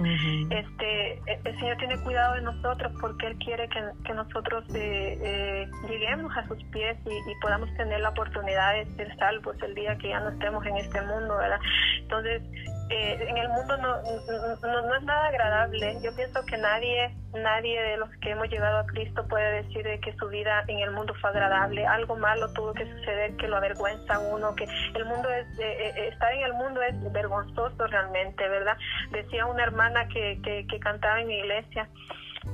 este, 0.50 1.14
e, 1.14 1.40
el 1.44 1.60
Señor 1.60 1.78
tiene 1.78 1.98
cuidado 2.02 2.36
de 2.36 2.42
nosotros 2.42 2.92
porque 3.00 3.28
Él 3.28 3.38
quiere 3.38 3.68
que, 3.70 3.82
que 4.06 4.14
nosotros 4.14 4.64
eh, 4.76 5.18
eh, 5.22 5.70
lleguemos 5.90 6.36
a 6.38 6.48
sus 6.48 6.62
pies 6.66 6.98
y, 7.06 7.32
y, 7.32 7.36
podamos 7.42 7.74
tener 7.76 8.00
la 8.02 8.10
oportunidad 8.10 8.74
de 8.74 8.86
ser 8.96 9.16
salvos 9.18 9.56
el 9.64 9.74
día 9.74 9.98
que 9.98 10.10
ya 10.10 10.20
no 10.20 10.30
estemos 10.30 10.66
en 10.66 10.78
este 10.78 11.02
mundo, 11.02 11.38
¿verdad? 11.38 11.60
Entonces, 12.00 12.42
eh, 12.90 13.26
en 13.28 13.38
el 13.38 13.50
mundo 13.50 13.78
no, 13.78 14.02
no, 14.02 14.96
es 14.96 15.04
nada 15.04 15.28
agradable. 15.28 15.98
Yo 16.04 16.16
pienso 16.16 16.44
que 16.46 16.58
nadie, 16.58 17.16
nadie 17.34 17.82
de 17.82 17.98
los 17.98 18.10
que 18.22 18.32
hemos 18.32 18.50
llegado 18.50 18.80
a 18.80 18.86
Cristo 18.86 19.26
puede 19.28 19.64
decir 19.64 19.84
que 20.02 20.14
su 20.18 20.28
vida 20.28 20.64
en 20.68 20.80
el 20.80 20.92
mundo 20.92 21.14
fue 21.22 21.30
agradable. 21.30 21.86
Algo 21.86 22.16
malo 22.16 22.52
tuvo 22.54 22.74
que 22.74 22.86
suceder 22.86 23.36
que 23.38 23.48
lo 23.48 23.58
avergüenza 23.58 24.20
uno, 24.20 24.56
que 24.56 24.68
el 24.96 25.06
mundo 25.06 25.30
es, 25.30 25.48
eh, 25.60 25.94
eh, 25.96 26.08
estar 26.10 26.34
en 26.34 26.44
el 26.44 26.54
mundo 26.54 26.82
es 26.82 27.12
vergonzoso 27.12 27.88
realmente, 27.88 28.48
¿verdad? 28.48 28.78
Decía 29.12 29.46
una 29.46 29.64
hermana 29.64 30.08
que, 30.08 30.40
que, 30.44 30.66
que 30.68 30.80
cantaba 30.80 31.22
en 31.22 31.28
mi 31.28 31.36
iglesia 31.40 31.88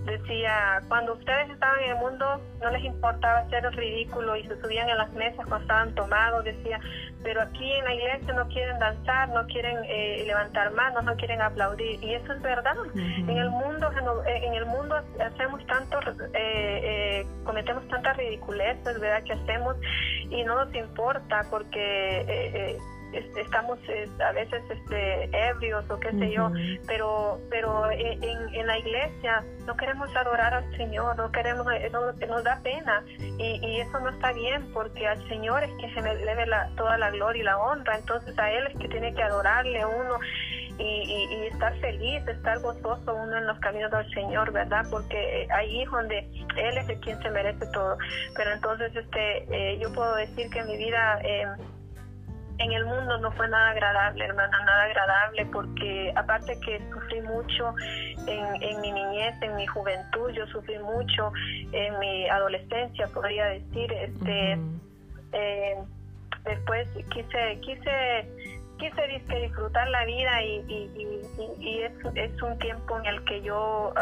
decía, 0.05 0.81
cuando 0.87 1.13
ustedes 1.13 1.49
estaban 1.49 1.79
en 1.81 1.91
el 1.91 1.97
mundo 1.97 2.41
no 2.61 2.71
les 2.71 2.83
importaba 2.83 3.39
hacer 3.39 3.65
el 3.65 3.73
ridículo 3.73 4.35
y 4.35 4.43
se 4.47 4.59
subían 4.61 4.89
en 4.89 4.97
las 4.97 5.11
mesas 5.13 5.45
cuando 5.47 5.57
estaban 5.57 5.95
tomados, 5.95 6.43
decía, 6.43 6.79
pero 7.23 7.41
aquí 7.41 7.71
en 7.71 7.85
la 7.85 7.93
iglesia 7.93 8.33
no 8.33 8.47
quieren 8.49 8.79
danzar, 8.79 9.29
no 9.29 9.45
quieren 9.47 9.77
eh, 9.85 10.23
levantar 10.25 10.71
manos, 10.71 11.03
no 11.03 11.15
quieren 11.15 11.41
aplaudir 11.41 12.03
y 12.03 12.15
eso 12.15 12.33
es 12.33 12.41
verdad. 12.41 12.75
En 12.95 13.37
el 13.37 13.49
mundo 13.49 13.89
eh, 14.25 14.41
en 14.43 14.53
el 14.55 14.65
mundo 14.65 14.95
hacemos 15.19 15.65
tanto 15.67 15.99
eh, 16.33 17.25
cometemos 17.43 17.87
tantas 17.87 18.17
ridiculeces, 18.17 18.99
¿verdad? 18.99 19.23
que 19.23 19.33
hacemos 19.33 19.75
y 20.29 20.43
no 20.43 20.65
nos 20.65 20.73
importa 20.75 21.45
porque 21.49 22.77
estamos 23.13 23.79
a 24.19 24.31
veces 24.31 24.61
este, 24.69 25.29
ebrios 25.49 25.89
o 25.89 25.99
qué 25.99 26.11
sé 26.11 26.31
yo, 26.31 26.51
pero 26.87 27.39
pero 27.49 27.89
en, 27.91 28.23
en, 28.23 28.67
la 28.67 28.77
iglesia 28.77 29.43
no 29.65 29.75
queremos 29.77 30.13
adorar 30.15 30.53
al 30.53 30.77
Señor, 30.77 31.15
no 31.17 31.31
queremos, 31.31 31.65
eh, 31.73 31.89
nos 32.27 32.43
da 32.43 32.59
pena 32.63 33.03
y, 33.17 33.59
y, 33.65 33.81
eso 33.81 33.99
no 33.99 34.09
está 34.09 34.33
bien 34.33 34.71
porque 34.73 35.07
al 35.07 35.25
Señor 35.29 35.63
es 35.63 35.71
que 35.79 35.93
se 35.93 36.01
me 36.01 36.15
debe 36.15 36.45
la, 36.47 36.69
toda 36.75 36.97
la 36.97 37.11
gloria 37.11 37.41
y 37.41 37.45
la 37.45 37.57
honra, 37.57 37.97
entonces 37.97 38.37
a 38.37 38.51
Él 38.51 38.67
es 38.67 38.79
que 38.79 38.87
tiene 38.87 39.13
que 39.13 39.23
adorarle 39.23 39.85
uno. 39.85 40.19
Y, 40.79 40.83
y, 40.83 41.47
estar 41.47 41.75
feliz, 41.79 42.21
estar 42.27 42.59
gozoso 42.59 43.15
uno 43.15 43.35
en 43.35 43.47
los 43.47 43.57
caminos 43.61 43.89
del 43.89 44.07
Señor, 44.11 44.51
¿verdad? 44.51 44.85
Porque 44.91 45.47
ahí 45.49 45.81
es 45.81 45.89
donde 45.89 46.19
Él 46.55 46.77
es 46.77 46.87
el 46.87 46.99
quien 46.99 47.19
se 47.23 47.31
merece 47.31 47.65
todo. 47.73 47.97
Pero 48.35 48.51
entonces, 48.51 48.95
este, 48.95 49.47
eh, 49.49 49.79
yo 49.79 49.91
puedo 49.91 50.13
decir 50.13 50.51
que 50.51 50.63
mi 50.65 50.77
vida 50.77 51.19
eh, 51.23 51.47
en 52.59 52.71
el 52.71 52.85
mundo 52.85 53.17
no 53.19 53.31
fue 53.33 53.47
nada 53.49 53.69
agradable, 53.71 54.25
hermana, 54.25 54.59
nada 54.65 54.83
agradable, 54.83 55.45
porque 55.47 56.11
aparte 56.15 56.59
que 56.61 56.81
sufrí 56.91 57.21
mucho 57.21 57.73
en, 58.25 58.63
en, 58.63 58.81
mi 58.81 58.91
niñez, 58.91 59.35
en 59.41 59.55
mi 59.55 59.67
juventud, 59.67 60.31
yo 60.31 60.45
sufrí 60.47 60.77
mucho 60.79 61.31
en 61.71 61.99
mi 61.99 62.27
adolescencia, 62.29 63.07
podría 63.07 63.45
decir, 63.45 63.91
este, 63.93 64.57
eh, 65.33 65.77
después 66.45 66.87
quise, 67.11 67.59
quise, 67.61 68.25
quise 68.79 69.07
disfrutar 69.41 69.87
la 69.89 70.05
vida 70.05 70.43
y, 70.43 70.65
y, 70.67 71.21
y, 71.59 71.81
es, 71.83 71.93
es, 72.15 72.41
un 72.41 72.57
tiempo 72.59 72.97
en 72.99 73.05
el 73.05 73.23
que 73.25 73.41
yo 73.41 73.93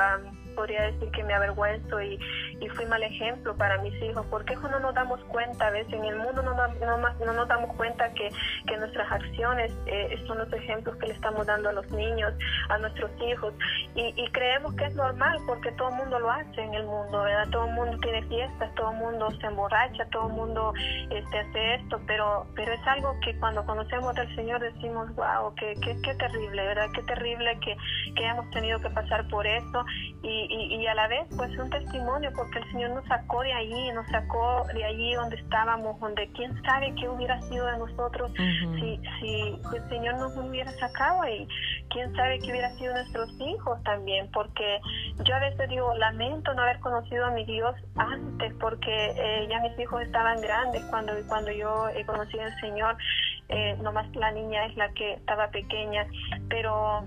podría 0.55 0.83
decir 0.83 1.11
que 1.11 1.23
me 1.23 1.33
avergüenzo 1.33 2.01
y, 2.01 2.17
y 2.59 2.69
fui 2.69 2.85
mal 2.85 3.03
ejemplo 3.03 3.55
para 3.55 3.77
mis 3.79 3.93
hijos, 4.01 4.25
porque 4.29 4.55
no 4.55 4.79
nos 4.79 4.93
damos 4.93 5.23
cuenta 5.25 5.67
a 5.67 5.71
veces 5.71 5.93
en 5.93 6.05
el 6.05 6.15
mundo 6.17 6.41
no, 6.41 6.55
no, 6.55 7.33
nos 7.33 7.47
damos 7.47 7.75
cuenta 7.75 8.11
que, 8.13 8.29
que 8.67 8.77
nuestras 8.77 9.11
acciones 9.11 9.71
eh, 9.85 10.17
son 10.27 10.37
los 10.37 10.51
ejemplos 10.53 10.95
que 10.97 11.07
le 11.07 11.13
estamos 11.13 11.45
dando 11.45 11.69
a 11.69 11.73
los 11.73 11.89
niños, 11.91 12.33
a 12.69 12.77
nuestros 12.77 13.11
hijos 13.21 13.53
y, 13.95 14.13
y 14.15 14.31
creemos 14.31 14.73
que 14.75 14.85
es 14.85 14.95
normal 14.95 15.37
porque 15.45 15.71
todo 15.73 15.89
el 15.89 15.95
mundo 15.95 16.19
lo 16.19 16.31
hace 16.31 16.61
en 16.61 16.73
el 16.73 16.85
mundo, 16.85 17.21
¿verdad? 17.21 17.47
Todo 17.51 17.65
el 17.65 17.73
mundo 17.73 17.97
tiene 18.01 18.23
fiestas, 18.23 18.73
todo 18.75 18.91
el 18.91 18.97
mundo 18.97 19.29
se 19.39 19.47
emborracha, 19.47 20.05
todo 20.11 20.27
el 20.27 20.33
mundo 20.33 20.73
este, 21.09 21.39
hace 21.39 21.75
esto, 21.75 22.01
pero, 22.07 22.47
pero 22.55 22.73
es 22.73 22.87
algo 22.87 23.15
que 23.23 23.37
cuando 23.39 23.65
conocemos 23.65 24.17
al 24.17 24.35
Señor 24.35 24.61
decimos, 24.61 25.13
wow, 25.15 25.53
qué, 25.55 25.75
qué 25.81 26.15
terrible, 26.15 26.65
¿verdad? 26.65 26.89
Qué 26.93 27.03
terrible 27.03 27.59
que, 27.59 27.75
que 28.15 28.25
hemos 28.25 28.49
tenido 28.51 28.79
que 28.79 28.89
pasar 28.89 29.27
por 29.27 29.45
eso 29.45 29.85
y, 30.21 30.77
y, 30.79 30.87
a 30.87 30.95
la 30.95 31.07
vez 31.07 31.27
pues 31.35 31.55
un 31.57 31.69
testimonio 31.69 32.31
porque 32.45 32.60
el 32.60 32.71
Señor 32.71 32.91
nos 32.91 33.05
sacó 33.05 33.41
de 33.41 33.53
allí, 33.53 33.91
nos 33.91 34.05
sacó 34.08 34.63
de 34.71 34.86
allí 34.86 35.15
donde 35.15 35.36
estábamos, 35.38 35.99
donde 35.99 36.29
quién 36.34 36.53
sabe 36.62 36.93
qué 36.93 37.10
hubiera 37.10 37.41
sido 37.41 37.65
de 37.65 37.77
nosotros 37.79 38.31
si, 38.36 39.01
si 39.19 39.60
el 39.75 39.89
Señor 39.89 40.15
nos 40.17 40.38
hubiera 40.38 40.71
sacado 40.73 41.23
ahí, 41.23 41.47
quién 41.89 42.15
sabe 42.15 42.38
qué 42.39 42.51
hubiera 42.51 42.69
sido 42.75 42.93
nuestros 42.93 43.31
hijos 43.39 43.81
también, 43.84 44.29
porque 44.31 44.79
yo 45.23 45.36
a 45.36 45.39
veces 45.39 45.69
digo, 45.69 45.95
lamento 45.95 46.53
no 46.53 46.62
haber 46.62 46.79
conocido 46.81 47.25
a 47.25 47.31
mi 47.31 47.45
Dios 47.45 47.75
antes, 47.95 48.53
porque 48.60 49.13
eh, 49.17 49.47
ya 49.49 49.60
mis 49.62 49.79
hijos 49.79 50.03
estaban 50.03 50.39
grandes 50.39 50.84
cuando, 50.91 51.13
cuando 51.27 51.51
yo 51.51 51.89
he 51.89 52.05
conocido 52.05 52.43
al 52.43 52.55
Señor, 52.60 52.95
eh, 53.49 53.75
nomás 53.81 54.15
la 54.15 54.31
niña 54.31 54.67
es 54.67 54.75
la 54.75 54.89
que 54.93 55.13
estaba 55.13 55.49
pequeña, 55.49 56.05
pero 56.47 57.03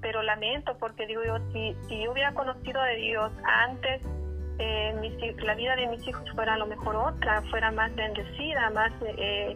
pero 0.00 0.22
lamento 0.22 0.76
porque 0.78 1.06
digo 1.06 1.22
yo, 1.24 1.38
si, 1.50 1.74
si 1.88 2.04
yo 2.04 2.12
hubiera 2.12 2.34
conocido 2.34 2.82
de 2.82 2.96
Dios 2.96 3.32
antes, 3.42 4.02
eh, 4.58 5.34
la 5.42 5.54
vida 5.54 5.76
de 5.76 5.86
mis 5.88 6.06
hijos 6.06 6.24
fuera 6.34 6.54
a 6.54 6.58
lo 6.58 6.66
mejor 6.66 6.96
otra, 6.96 7.42
fuera 7.50 7.70
más 7.70 7.94
bendecida, 7.94 8.70
más 8.70 8.92
eh, 9.02 9.54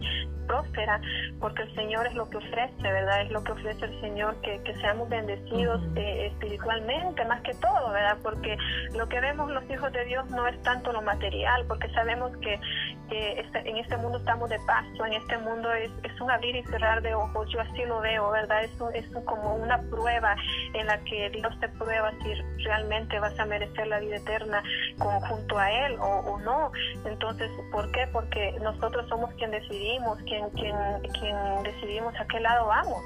próspera, 0.49 1.01
porque 1.39 1.63
el 1.63 1.75
Señor 1.75 2.07
es 2.07 2.15
lo 2.15 2.29
que 2.29 2.39
ofrece, 2.39 2.83
¿verdad? 2.83 3.23
Es 3.23 3.31
lo 3.31 3.45
que 3.45 3.53
ofrece 3.53 3.85
el 3.85 4.01
Señor, 4.01 4.41
que, 4.41 4.61
que 4.65 4.75
seamos 4.77 5.09
bendecidos 5.09 5.81
eh, 5.95 6.27
espiritualmente, 6.33 7.25
más 7.27 7.43
que 7.43 7.55
todo, 7.55 7.91
¿verdad? 7.93 8.17
Porque 8.23 8.57
lo 8.97 9.09
que 9.09 9.21
vemos 9.21 9.51
los 9.51 9.69
hijos 9.71 9.93
de 9.93 10.05
Dios 10.07 10.29
no 10.31 10.49
es 10.49 10.61
tanto 10.63 10.93
lo 10.93 11.03
material, 11.03 11.65
porque 11.69 11.89
sabemos 11.91 12.37
que, 12.39 12.59
este, 13.11 13.69
en 13.69 13.77
este 13.79 13.97
mundo 13.97 14.19
estamos 14.19 14.51
de 14.51 14.59
paso, 14.61 15.07
en 15.07 15.15
este 15.15 15.39
mundo 15.39 15.73
es, 15.73 15.91
es, 16.03 16.21
un 16.21 16.31
abrir 16.31 16.57
y 16.57 16.63
cerrar 16.65 17.01
de 17.03 17.15
ojos, 17.15 17.49
yo 17.53 17.61
así 17.61 17.85
lo 17.85 18.01
veo, 18.01 18.31
¿verdad? 18.31 18.65
Es, 18.65 18.73
es 18.95 19.07
como 19.25 19.55
una 19.55 19.81
prueba 19.83 20.37
en 20.75 20.87
la 20.87 20.99
que 21.05 21.31
Dios 21.31 21.59
te 21.61 21.69
prueba 21.69 22.13
si 22.23 22.35
realmente 22.65 23.19
vas 23.21 23.39
a 23.39 23.47
merecer 23.47 23.87
la 23.87 24.01
vida 24.01 24.17
eterna 24.17 24.63
junto 24.99 25.59
a 25.59 25.71
Él 25.71 25.97
o, 26.01 26.33
o 26.33 26.41
no. 26.41 26.73
Entonces, 27.05 27.51
¿por 27.71 27.91
qué? 27.93 28.07
Porque 28.13 28.59
nosotros 28.63 29.09
somos 29.09 29.33
quien 29.35 29.51
decidimos, 29.51 30.19
quien 30.23 30.49
quien, 30.51 30.77
quien, 31.21 31.37
decidimos 31.63 32.15
a 32.19 32.27
qué 32.27 32.41
lado 32.41 32.67
vamos. 32.67 33.03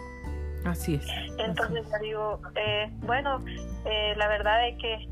Así 0.64 0.94
es. 0.94 1.06
Entonces 1.38 1.84
digo, 2.00 2.40
eh, 2.54 2.88
bueno, 3.00 3.44
eh, 3.84 4.14
la 4.16 4.28
verdad 4.28 4.68
es 4.68 4.78
que 4.78 5.08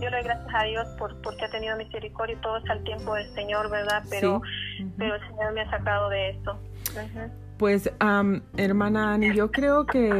yo 0.00 0.10
le 0.10 0.16
doy 0.16 0.24
gracias 0.24 0.54
a 0.54 0.64
Dios 0.64 0.88
por 0.98 1.20
porque 1.22 1.44
ha 1.44 1.50
tenido 1.50 1.76
misericordia 1.76 2.36
y 2.36 2.40
todo 2.40 2.56
es 2.58 2.70
al 2.70 2.82
tiempo 2.84 3.14
del 3.14 3.32
Señor, 3.34 3.70
¿verdad? 3.70 4.02
Pero, 4.10 4.42
pero 4.98 5.14
el 5.14 5.20
Señor 5.28 5.52
me 5.52 5.60
ha 5.62 5.70
sacado 5.70 6.08
de 6.08 6.30
esto. 6.30 6.58
Pues, 7.58 7.90
hermana 8.56 9.14
Ani, 9.14 9.34
yo 9.34 9.50
creo 9.50 9.86
que 9.86 10.12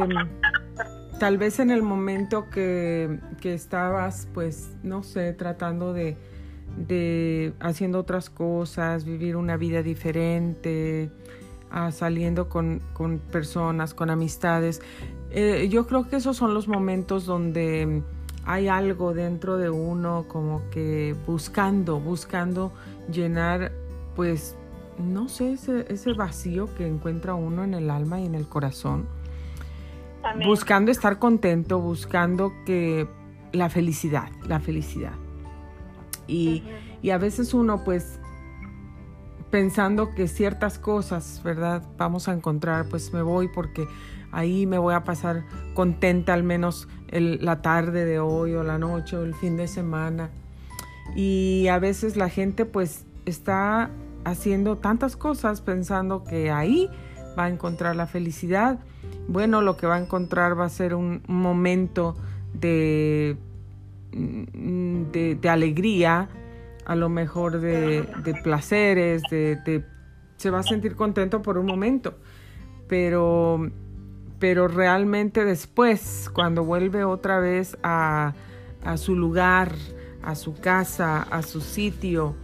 tal 1.19 1.37
vez 1.37 1.59
en 1.59 1.71
el 1.71 1.83
momento 1.83 2.49
que, 2.49 3.19
que 3.41 3.53
estabas, 3.53 4.27
pues, 4.33 4.75
no 4.83 5.03
sé, 5.03 5.33
tratando 5.33 5.93
de, 5.93 6.17
de 6.77 7.53
haciendo 7.59 7.99
otras 7.99 8.29
cosas, 8.29 9.05
vivir 9.05 9.35
una 9.35 9.57
vida 9.57 9.81
diferente, 9.83 11.09
saliendo 11.91 12.47
con, 12.49 12.81
personas, 13.31 13.93
con 13.93 14.09
amistades. 14.09 14.81
Eh, 15.31 15.67
yo 15.69 15.87
creo 15.87 16.07
que 16.07 16.17
esos 16.17 16.37
son 16.37 16.53
los 16.53 16.67
momentos 16.67 17.25
donde 17.25 18.01
hay 18.45 18.67
algo 18.67 19.13
dentro 19.13 19.57
de 19.57 19.69
uno 19.69 20.25
como 20.27 20.69
que 20.69 21.15
buscando, 21.25 21.99
buscando 21.99 22.71
llenar, 23.11 23.71
pues, 24.15 24.55
no 24.97 25.27
sé, 25.27 25.53
ese, 25.53 25.85
ese 25.89 26.13
vacío 26.13 26.73
que 26.75 26.87
encuentra 26.87 27.33
uno 27.33 27.63
en 27.63 27.73
el 27.73 27.89
alma 27.89 28.21
y 28.21 28.25
en 28.25 28.35
el 28.35 28.47
corazón. 28.47 29.07
Buscando 30.45 30.91
estar 30.91 31.19
contento, 31.19 31.79
buscando 31.79 32.51
que 32.65 33.07
la 33.51 33.69
felicidad, 33.69 34.29
la 34.47 34.59
felicidad. 34.59 35.13
Y, 36.27 36.63
y 37.01 37.11
a 37.11 37.17
veces 37.17 37.53
uno 37.53 37.83
pues 37.83 38.19
pensando 39.51 40.13
que 40.15 40.27
ciertas 40.27 40.79
cosas, 40.79 41.41
¿verdad? 41.43 41.83
Vamos 41.97 42.27
a 42.27 42.33
encontrar, 42.33 42.89
pues 42.89 43.13
me 43.13 43.21
voy 43.21 43.47
porque 43.47 43.87
ahí 44.35 44.65
me 44.65 44.77
voy 44.77 44.93
a 44.93 45.03
pasar 45.03 45.43
contenta 45.73 46.33
al 46.33 46.43
menos 46.43 46.87
la 47.09 47.61
tarde 47.61 48.05
de 48.05 48.19
hoy 48.19 48.53
o 48.53 48.63
la 48.63 48.77
noche 48.77 49.15
o 49.15 49.23
el 49.23 49.33
fin 49.33 49.57
de 49.57 49.67
semana. 49.67 50.29
Y 51.15 51.67
a 51.69 51.79
veces 51.79 52.17
la 52.17 52.29
gente 52.29 52.65
pues 52.65 53.05
está 53.25 53.89
haciendo 54.25 54.77
tantas 54.77 55.15
cosas 55.15 55.61
pensando 55.61 56.23
que 56.23 56.51
ahí 56.51 56.89
va 57.37 57.45
a 57.45 57.49
encontrar 57.49 57.95
la 57.95 58.07
felicidad. 58.07 58.79
Bueno, 59.27 59.61
lo 59.61 59.77
que 59.77 59.87
va 59.87 59.95
a 59.95 59.99
encontrar 59.99 60.59
va 60.59 60.65
a 60.65 60.69
ser 60.69 60.93
un, 60.93 61.23
momento 61.27 62.15
de, 62.53 63.37
de, 64.11 65.35
de 65.35 65.49
alegría, 65.49 66.29
a 66.85 66.95
lo 66.95 67.09
mejor 67.09 67.59
de, 67.59 68.05
placeres, 68.43 69.23
de, 69.29 69.83
se 70.37 70.49
va 70.49 70.59
a 70.59 70.63
sentir 70.63 70.95
contento 70.95 71.41
por 71.41 71.57
un 71.57 71.65
momento, 71.65 72.15
pero, 72.87 73.71
pero 74.39 74.67
realmente 74.67 75.45
después, 75.45 76.29
cuando 76.33 76.63
vuelve 76.63 77.03
otra 77.03 77.39
vez 77.39 77.77
a, 77.83 78.33
su 78.97 79.15
lugar, 79.15 79.73
a 80.21 80.35
su 80.35 80.53
casa, 80.55 81.23
a 81.23 81.41
su 81.41 81.61
sitio, 81.61 82.35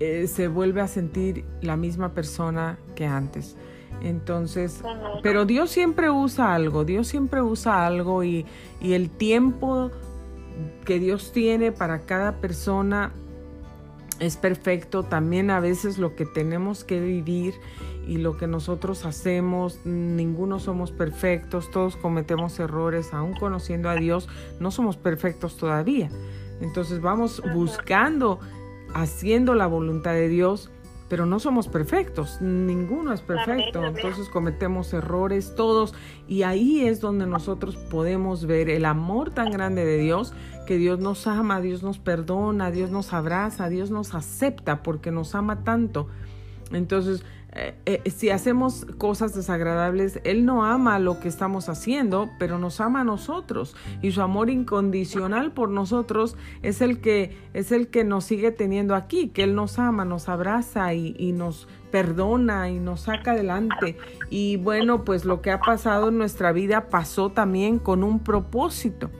eh, 0.00 0.26
se 0.26 0.48
vuelve 0.48 0.80
a 0.80 0.88
sentir 0.88 1.44
la 1.60 1.76
misma 1.76 2.14
persona 2.14 2.78
que 2.94 3.06
antes. 3.06 3.56
Entonces, 4.02 4.82
pero 5.22 5.44
Dios 5.44 5.70
siempre 5.70 6.10
usa 6.10 6.54
algo, 6.54 6.84
Dios 6.84 7.06
siempre 7.06 7.40
usa 7.40 7.86
algo 7.86 8.24
y, 8.24 8.46
y 8.80 8.94
el 8.94 9.10
tiempo 9.10 9.90
que 10.84 10.98
Dios 10.98 11.32
tiene 11.32 11.70
para 11.70 12.00
cada 12.00 12.40
persona 12.40 13.12
es 14.20 14.36
perfecto, 14.36 15.02
también 15.02 15.50
a 15.50 15.60
veces 15.60 15.98
lo 15.98 16.14
que 16.14 16.26
tenemos 16.26 16.84
que 16.84 17.00
vivir 17.00 17.54
y 18.06 18.18
lo 18.18 18.36
que 18.36 18.46
nosotros 18.46 19.04
hacemos, 19.04 19.80
ninguno 19.84 20.58
somos 20.58 20.90
perfectos, 20.92 21.70
todos 21.70 21.96
cometemos 21.96 22.58
errores, 22.58 23.12
aún 23.12 23.34
conociendo 23.34 23.88
a 23.88 23.94
Dios, 23.94 24.28
no 24.60 24.70
somos 24.70 24.96
perfectos 24.96 25.56
todavía. 25.56 26.10
Entonces 26.60 27.00
vamos 27.00 27.42
buscando, 27.54 28.40
haciendo 28.94 29.54
la 29.54 29.66
voluntad 29.66 30.12
de 30.12 30.28
Dios, 30.28 30.70
pero 31.12 31.26
no 31.26 31.38
somos 31.40 31.68
perfectos, 31.68 32.40
ninguno 32.40 33.12
es 33.12 33.20
perfecto, 33.20 33.84
entonces 33.84 34.30
cometemos 34.30 34.94
errores 34.94 35.54
todos 35.54 35.94
y 36.26 36.42
ahí 36.42 36.86
es 36.86 37.02
donde 37.02 37.26
nosotros 37.26 37.76
podemos 37.76 38.46
ver 38.46 38.70
el 38.70 38.86
amor 38.86 39.30
tan 39.30 39.50
grande 39.50 39.84
de 39.84 39.98
Dios, 39.98 40.32
que 40.66 40.78
Dios 40.78 40.98
nos 40.98 41.26
ama, 41.26 41.60
Dios 41.60 41.82
nos 41.82 41.98
perdona, 41.98 42.70
Dios 42.70 42.90
nos 42.90 43.12
abraza, 43.12 43.68
Dios 43.68 43.90
nos 43.90 44.14
acepta 44.14 44.82
porque 44.82 45.10
nos 45.10 45.34
ama 45.34 45.64
tanto. 45.64 46.08
Entonces, 46.72 47.24
eh, 47.54 47.74
eh, 47.84 48.10
si 48.10 48.30
hacemos 48.30 48.86
cosas 48.96 49.34
desagradables, 49.34 50.20
Él 50.24 50.46
no 50.46 50.64
ama 50.64 50.98
lo 50.98 51.20
que 51.20 51.28
estamos 51.28 51.68
haciendo, 51.68 52.30
pero 52.38 52.58
nos 52.58 52.80
ama 52.80 53.02
a 53.02 53.04
nosotros. 53.04 53.76
Y 54.00 54.12
su 54.12 54.22
amor 54.22 54.48
incondicional 54.48 55.52
por 55.52 55.68
nosotros 55.68 56.36
es 56.62 56.80
el 56.80 57.00
que, 57.00 57.36
es 57.52 57.70
el 57.70 57.88
que 57.88 58.04
nos 58.04 58.24
sigue 58.24 58.52
teniendo 58.52 58.94
aquí, 58.94 59.28
que 59.28 59.42
Él 59.42 59.54
nos 59.54 59.78
ama, 59.78 60.06
nos 60.06 60.30
abraza 60.30 60.94
y, 60.94 61.14
y 61.18 61.32
nos 61.32 61.68
perdona 61.90 62.70
y 62.70 62.78
nos 62.78 63.02
saca 63.02 63.32
adelante. 63.32 63.98
Y 64.30 64.56
bueno, 64.56 65.04
pues 65.04 65.26
lo 65.26 65.42
que 65.42 65.50
ha 65.50 65.60
pasado 65.60 66.08
en 66.08 66.16
nuestra 66.16 66.52
vida 66.52 66.88
pasó 66.88 67.30
también 67.30 67.78
con 67.78 68.02
un 68.02 68.20
propósito 68.20 69.10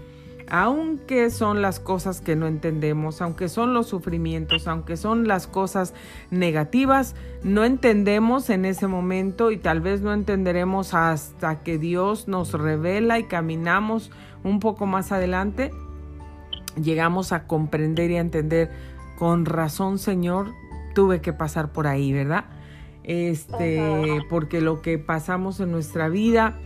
aunque 0.53 1.31
son 1.31 1.63
las 1.63 1.81
cosas 1.81 2.21
que 2.21 2.37
no 2.37 2.47
entendemos, 2.47 3.23
aunque 3.23 3.49
son 3.49 3.73
los 3.73 3.87
sufrimientos, 3.87 4.69
aunque 4.69 4.99
son 4.99 5.27
las 5.27 5.47
cosas 5.47 5.95
negativas, 6.31 7.17
no 7.43 7.65
entendemos 7.65 8.51
en 8.51 8.67
ese 8.67 8.87
momento 8.87 9.51
y 9.51 9.57
tal 9.57 9.81
vez 9.81 10.03
no 10.03 10.13
entenderemos 10.13 10.93
hasta 10.93 11.63
que 11.63 11.79
Dios 11.79 12.29
nos 12.29 12.53
revela 12.53 13.19
y 13.19 13.25
caminamos 13.25 14.11
un 14.45 14.61
poco 14.61 14.85
más 14.85 15.11
adelante, 15.11 15.71
llegamos 16.77 17.33
a 17.33 17.47
comprender 17.47 18.11
y 18.11 18.17
a 18.19 18.21
entender 18.21 18.71
con 19.19 19.47
razón, 19.47 19.99
Señor, 19.99 20.53
tuve 20.95 21.23
que 21.23 21.33
pasar 21.33 21.73
por 21.73 21.87
ahí, 21.87 22.13
¿verdad? 22.13 22.45
Este, 23.05 24.21
porque 24.29 24.61
lo 24.61 24.83
que 24.83 24.99
pasamos 24.99 25.61
en 25.61 25.73
nuestra 25.73 26.11
vida 26.11 26.59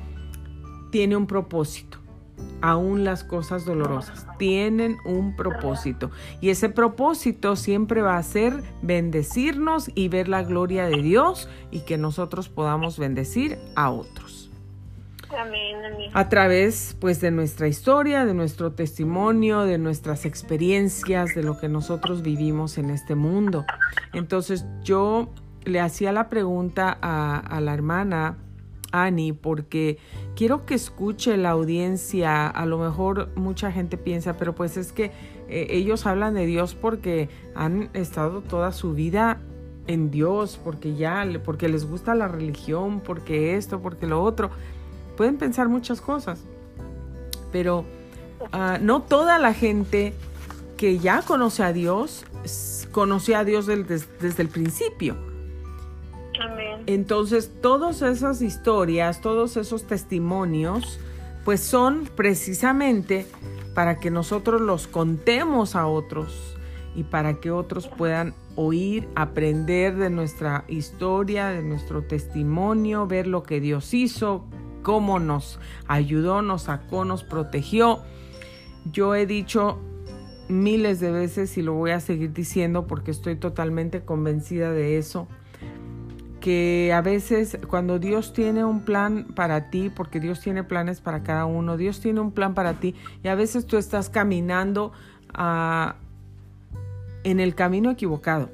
tiene 0.90 1.14
un 1.14 1.28
propósito 1.28 1.98
aún 2.60 3.04
las 3.04 3.24
cosas 3.24 3.64
dolorosas. 3.64 4.26
Tienen 4.38 4.96
un 5.04 5.36
propósito. 5.36 6.10
Y 6.40 6.50
ese 6.50 6.68
propósito 6.68 7.56
siempre 7.56 8.02
va 8.02 8.16
a 8.16 8.22
ser 8.22 8.62
bendecirnos 8.82 9.90
y 9.94 10.08
ver 10.08 10.28
la 10.28 10.42
gloria 10.42 10.86
de 10.86 11.02
Dios 11.02 11.48
y 11.70 11.80
que 11.80 11.98
nosotros 11.98 12.48
podamos 12.48 12.98
bendecir 12.98 13.58
a 13.74 13.90
otros. 13.90 14.50
Amén, 15.36 15.76
A 16.14 16.28
través 16.28 16.96
pues 17.00 17.20
de 17.20 17.32
nuestra 17.32 17.66
historia, 17.66 18.24
de 18.24 18.32
nuestro 18.32 18.72
testimonio, 18.72 19.62
de 19.62 19.76
nuestras 19.76 20.24
experiencias, 20.24 21.34
de 21.34 21.42
lo 21.42 21.58
que 21.58 21.68
nosotros 21.68 22.22
vivimos 22.22 22.78
en 22.78 22.90
este 22.90 23.16
mundo. 23.16 23.66
Entonces 24.12 24.64
yo 24.84 25.28
le 25.64 25.80
hacía 25.80 26.12
la 26.12 26.28
pregunta 26.28 26.96
a, 27.02 27.38
a 27.38 27.60
la 27.60 27.74
hermana 27.74 28.38
Annie, 28.92 29.32
porque 29.32 29.98
quiero 30.36 30.66
que 30.66 30.74
escuche 30.74 31.36
la 31.36 31.50
audiencia. 31.50 32.46
A 32.46 32.66
lo 32.66 32.78
mejor 32.78 33.30
mucha 33.34 33.72
gente 33.72 33.96
piensa, 33.96 34.36
pero 34.36 34.54
pues 34.54 34.76
es 34.76 34.92
que 34.92 35.10
eh, 35.48 35.66
ellos 35.70 36.06
hablan 36.06 36.34
de 36.34 36.46
Dios 36.46 36.74
porque 36.74 37.28
han 37.54 37.90
estado 37.94 38.42
toda 38.42 38.70
su 38.70 38.92
vida 38.92 39.40
en 39.88 40.10
Dios, 40.10 40.60
porque 40.62 40.94
ya, 40.94 41.26
porque 41.44 41.68
les 41.68 41.88
gusta 41.88 42.14
la 42.14 42.28
religión, 42.28 43.00
porque 43.00 43.56
esto, 43.56 43.80
porque 43.80 44.06
lo 44.06 44.22
otro. 44.22 44.50
Pueden 45.16 45.38
pensar 45.38 45.68
muchas 45.68 46.00
cosas, 46.00 46.40
pero 47.50 47.84
ah, 48.52 48.78
no 48.80 49.00
toda 49.00 49.38
la 49.38 49.54
gente 49.54 50.12
que 50.76 50.98
ya 50.98 51.22
conoce 51.22 51.62
a 51.62 51.72
Dios 51.72 52.26
conoce 52.92 53.34
a 53.34 53.44
Dios 53.44 53.66
desde 53.66 54.42
el 54.42 54.48
principio. 54.48 55.16
Entonces, 56.86 57.50
todas 57.60 58.02
esas 58.02 58.42
historias, 58.42 59.20
todos 59.20 59.56
esos 59.56 59.86
testimonios, 59.86 61.00
pues 61.44 61.60
son 61.60 62.08
precisamente 62.16 63.26
para 63.74 63.98
que 63.98 64.10
nosotros 64.10 64.60
los 64.60 64.86
contemos 64.86 65.76
a 65.76 65.86
otros 65.86 66.56
y 66.94 67.04
para 67.04 67.34
que 67.34 67.50
otros 67.50 67.88
puedan 67.88 68.34
oír, 68.54 69.06
aprender 69.14 69.96
de 69.96 70.10
nuestra 70.10 70.64
historia, 70.66 71.48
de 71.48 71.62
nuestro 71.62 72.02
testimonio, 72.02 73.06
ver 73.06 73.26
lo 73.26 73.42
que 73.42 73.60
Dios 73.60 73.92
hizo, 73.92 74.46
cómo 74.82 75.18
nos 75.18 75.60
ayudó, 75.86 76.40
nos 76.40 76.62
sacó, 76.62 77.04
nos 77.04 77.22
protegió. 77.22 78.02
Yo 78.90 79.14
he 79.14 79.26
dicho 79.26 79.78
miles 80.48 81.00
de 81.00 81.10
veces 81.10 81.58
y 81.58 81.62
lo 81.62 81.74
voy 81.74 81.90
a 81.90 82.00
seguir 82.00 82.32
diciendo 82.32 82.86
porque 82.86 83.10
estoy 83.10 83.36
totalmente 83.36 84.04
convencida 84.04 84.72
de 84.72 84.96
eso 84.96 85.28
que 86.46 86.92
a 86.94 87.00
veces 87.00 87.58
cuando 87.66 87.98
Dios 87.98 88.32
tiene 88.32 88.64
un 88.64 88.82
plan 88.82 89.24
para 89.34 89.68
ti, 89.68 89.90
porque 89.90 90.20
Dios 90.20 90.38
tiene 90.38 90.62
planes 90.62 91.00
para 91.00 91.24
cada 91.24 91.44
uno, 91.44 91.76
Dios 91.76 91.98
tiene 91.98 92.20
un 92.20 92.30
plan 92.30 92.54
para 92.54 92.74
ti 92.74 92.94
y 93.24 93.26
a 93.26 93.34
veces 93.34 93.66
tú 93.66 93.76
estás 93.76 94.10
caminando 94.10 94.92
ah, 95.34 95.96
en 97.24 97.40
el 97.40 97.56
camino 97.56 97.90
equivocado. 97.90 98.48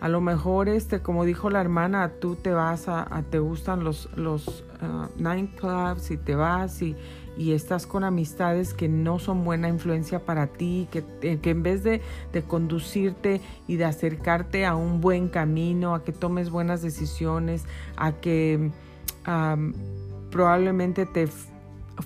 A 0.00 0.08
lo 0.08 0.22
mejor, 0.22 0.70
este, 0.70 1.02
como 1.02 1.26
dijo 1.26 1.50
la 1.50 1.60
hermana, 1.60 2.12
tú 2.18 2.34
te 2.34 2.50
vas 2.50 2.88
a, 2.88 3.22
te 3.28 3.40
gustan 3.40 3.84
los, 3.84 4.08
los 4.16 4.64
uh, 4.80 5.22
nine 5.22 5.50
clubs 5.54 6.10
y 6.10 6.16
te 6.16 6.34
vas 6.34 6.80
y, 6.80 6.96
y 7.38 7.52
estás 7.52 7.86
con 7.86 8.02
amistades 8.02 8.74
que 8.74 8.88
no 8.88 9.20
son 9.20 9.44
buena 9.44 9.68
influencia 9.68 10.18
para 10.26 10.48
ti, 10.48 10.88
que, 10.90 11.04
eh, 11.22 11.38
que 11.40 11.50
en 11.50 11.62
vez 11.62 11.84
de, 11.84 12.02
de, 12.32 12.42
conducirte 12.42 13.40
y 13.68 13.76
de 13.76 13.84
acercarte 13.84 14.66
a 14.66 14.74
un 14.74 15.00
buen 15.00 15.28
camino, 15.28 15.94
a 15.94 16.02
que 16.02 16.12
tomes 16.12 16.50
buenas 16.50 16.82
decisiones, 16.82 17.64
a 17.96 18.12
que 18.12 18.70
probablemente 20.30 21.06
te 21.06 21.28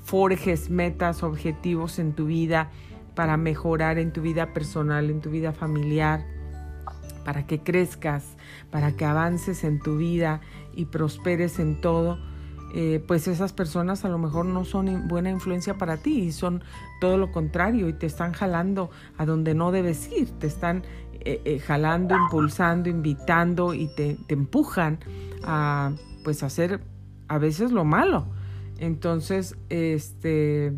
forjes 0.05 0.71
metas, 0.71 1.23
objetivos 1.23 1.99
en 1.99 2.15
tu 2.15 2.27
vida 2.27 2.71
para 3.15 3.37
mejorar 3.37 3.99
en 3.99 4.13
tu 4.13 4.23
vida 4.23 4.53
personal, 4.53 5.09
en 5.09 5.21
tu 5.21 5.31
vida 5.31 5.53
familiar, 5.53 6.27
para 7.25 7.47
que 7.47 7.61
crezcas, 7.61 8.37
para 8.71 8.97
que 8.97 9.05
avances 9.05 9.65
en 9.65 9.79
tu 9.79 9.97
vida 9.97 10.41
y 10.75 10.87
prosperes 10.87 11.59
en 11.59 11.81
todo 11.81 12.19
eh, 12.75 13.05
pues 13.07 13.29
esas 13.29 13.53
personas 13.53 14.05
a 14.05 14.09
lo 14.09 14.19
mejor 14.19 14.47
no 14.47 14.65
son 14.65 15.07
buena 15.09 15.31
influencia 15.31 15.77
para 15.77 15.99
ti 15.99 16.21
y 16.21 16.33
son 16.33 16.63
todo 17.01 17.19
lo 17.19 17.31
contrario 17.31 17.89
y 17.89 17.93
te 17.93 18.07
están 18.07 18.33
jalando 18.33 18.91
a 19.19 19.27
donde 19.27 19.55
no 19.55 19.73
debes 19.73 20.11
ir, 20.11 20.31
te 20.39 20.47
están 20.47 20.83
eh, 21.25 21.41
eh, 21.45 21.59
jalando, 21.59 22.17
impulsando, 22.17 22.89
invitando 22.89 23.75
y 23.75 23.89
te, 23.95 24.17
te, 24.27 24.35
empujan 24.35 24.99
a 25.45 25.93
pues 26.25 26.43
hacer 26.43 26.81
a 27.29 27.39
veces 27.39 27.73
lo 27.73 27.85
malo. 27.85 28.27
Entonces, 28.79 29.57
este, 29.69 30.73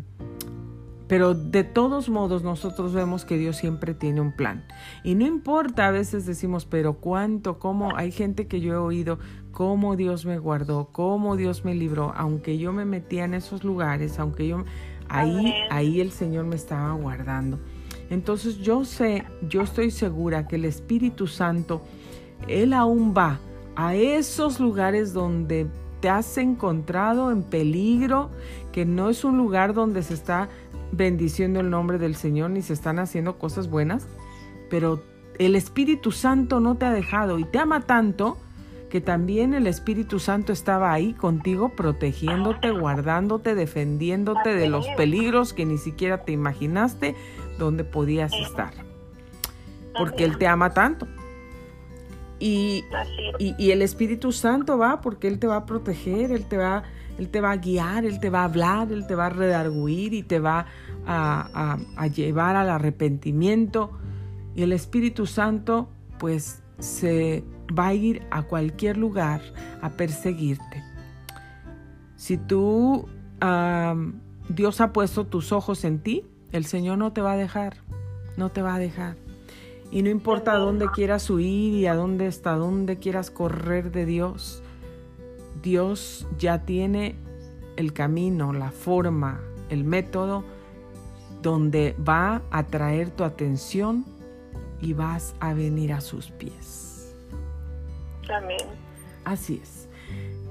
pero 1.07 1.33
de 1.33 1.63
todos 1.63 2.09
modos 2.09 2.43
nosotros 2.43 2.93
vemos 2.93 3.25
que 3.25 3.37
Dios 3.37 3.57
siempre 3.57 3.93
tiene 3.93 4.21
un 4.21 4.31
plan. 4.31 4.65
Y 5.03 5.15
no 5.15 5.25
importa, 5.25 5.87
a 5.87 5.91
veces 5.91 6.25
decimos, 6.25 6.65
pero 6.65 6.95
cuánto, 6.95 7.59
cómo, 7.59 7.95
hay 7.95 8.11
gente 8.11 8.47
que 8.47 8.59
yo 8.59 8.73
he 8.73 8.77
oído, 8.77 9.19
cómo 9.55 9.95
Dios 9.95 10.25
me 10.25 10.37
guardó, 10.37 10.89
cómo 10.91 11.37
Dios 11.37 11.63
me 11.63 11.73
libró, 11.73 12.13
aunque 12.17 12.57
yo 12.57 12.73
me 12.73 12.83
metía 12.83 13.23
en 13.23 13.33
esos 13.33 13.63
lugares, 13.63 14.19
aunque 14.19 14.49
yo 14.49 14.65
ahí 15.07 15.53
ahí 15.71 16.01
el 16.01 16.11
Señor 16.11 16.45
me 16.45 16.57
estaba 16.57 16.91
guardando. 16.91 17.57
Entonces 18.09 18.57
yo 18.57 18.83
sé, 18.83 19.23
yo 19.47 19.61
estoy 19.61 19.91
segura 19.91 20.45
que 20.45 20.57
el 20.57 20.65
Espíritu 20.65 21.25
Santo 21.27 21.81
él 22.49 22.73
aún 22.73 23.13
va 23.17 23.39
a 23.77 23.95
esos 23.95 24.59
lugares 24.59 25.13
donde 25.13 25.67
te 26.01 26.09
has 26.09 26.37
encontrado 26.37 27.31
en 27.31 27.41
peligro, 27.41 28.31
que 28.73 28.85
no 28.85 29.09
es 29.09 29.23
un 29.23 29.37
lugar 29.37 29.73
donde 29.73 30.03
se 30.03 30.15
está 30.15 30.49
bendiciendo 30.91 31.61
el 31.61 31.69
nombre 31.69 31.97
del 31.97 32.15
Señor 32.15 32.51
ni 32.51 32.61
se 32.61 32.73
están 32.73 32.99
haciendo 32.99 33.39
cosas 33.39 33.69
buenas, 33.69 34.05
pero 34.69 35.01
el 35.39 35.55
Espíritu 35.55 36.11
Santo 36.11 36.59
no 36.59 36.75
te 36.75 36.85
ha 36.85 36.91
dejado 36.91 37.39
y 37.39 37.45
te 37.45 37.57
ama 37.57 37.79
tanto 37.79 38.37
que 38.95 39.01
también 39.01 39.53
el 39.53 39.67
Espíritu 39.67 40.21
Santo 40.21 40.53
estaba 40.53 40.93
ahí 40.93 41.11
contigo, 41.11 41.67
protegiéndote, 41.67 42.71
guardándote, 42.71 43.53
defendiéndote 43.53 44.55
de 44.55 44.69
los 44.69 44.87
peligros 44.95 45.51
que 45.51 45.65
ni 45.65 45.77
siquiera 45.77 46.23
te 46.23 46.31
imaginaste 46.31 47.13
donde 47.59 47.83
podías 47.83 48.31
estar. 48.31 48.71
Porque 49.97 50.23
Él 50.23 50.37
te 50.37 50.47
ama 50.47 50.73
tanto. 50.73 51.07
Y, 52.39 52.85
y, 53.37 53.71
el 53.71 53.81
Espíritu 53.81 54.31
Santo 54.31 54.77
va 54.77 55.01
porque 55.01 55.27
Él 55.27 55.39
te 55.39 55.47
va 55.47 55.57
a 55.57 55.65
proteger, 55.65 56.31
Él 56.31 56.45
te 56.45 56.55
va, 56.55 56.83
él 57.17 57.27
te 57.27 57.41
va 57.41 57.51
a 57.51 57.57
guiar, 57.57 58.05
Él 58.05 58.21
te 58.21 58.29
va 58.29 58.43
a 58.43 58.45
hablar, 58.45 58.93
Él 58.93 59.07
te 59.07 59.15
va 59.15 59.25
a 59.25 59.29
redarguir 59.29 60.13
y 60.13 60.23
te 60.23 60.39
va 60.39 60.67
a, 61.05 61.79
a 61.97 62.07
llevar 62.07 62.55
al 62.55 62.69
arrepentimiento. 62.69 63.91
Y 64.55 64.61
el 64.61 64.71
Espíritu 64.71 65.25
Santo 65.25 65.89
pues 66.17 66.63
se 66.79 67.43
va 67.67 67.87
a 67.87 67.93
ir 67.93 68.25
a 68.31 68.43
cualquier 68.43 68.97
lugar 68.97 69.41
a 69.81 69.89
perseguirte. 69.91 70.83
Si 72.15 72.37
tú, 72.37 73.07
Dios 74.49 74.81
ha 74.81 74.93
puesto 74.93 75.25
tus 75.25 75.51
ojos 75.51 75.83
en 75.83 75.99
ti, 75.99 76.25
el 76.51 76.65
Señor 76.65 76.97
no 76.97 77.13
te 77.13 77.21
va 77.21 77.33
a 77.33 77.37
dejar, 77.37 77.77
no 78.37 78.49
te 78.49 78.61
va 78.61 78.75
a 78.75 78.79
dejar. 78.79 79.17
Y 79.91 80.01
no 80.01 80.09
importa 80.09 80.53
a 80.53 80.57
dónde 80.57 80.87
quieras 80.93 81.29
huir 81.29 81.73
y 81.73 81.85
a 81.87 81.95
dónde 81.95 82.27
hasta 82.27 82.53
dónde 82.53 82.97
quieras 82.97 83.29
correr 83.29 83.91
de 83.91 84.05
Dios, 84.05 84.61
Dios 85.61 86.27
ya 86.37 86.65
tiene 86.65 87.15
el 87.75 87.93
camino, 87.93 88.53
la 88.53 88.71
forma, 88.71 89.41
el 89.69 89.83
método 89.83 90.43
donde 91.41 91.95
va 92.07 92.41
a 92.51 92.63
traer 92.63 93.11
tu 93.11 93.23
atención 93.23 94.05
y 94.81 94.93
vas 94.93 95.35
a 95.39 95.53
venir 95.53 95.93
a 95.93 96.01
sus 96.01 96.31
pies. 96.31 96.84
Amén. 98.29 98.67
Así 99.23 99.59
es. 99.61 99.87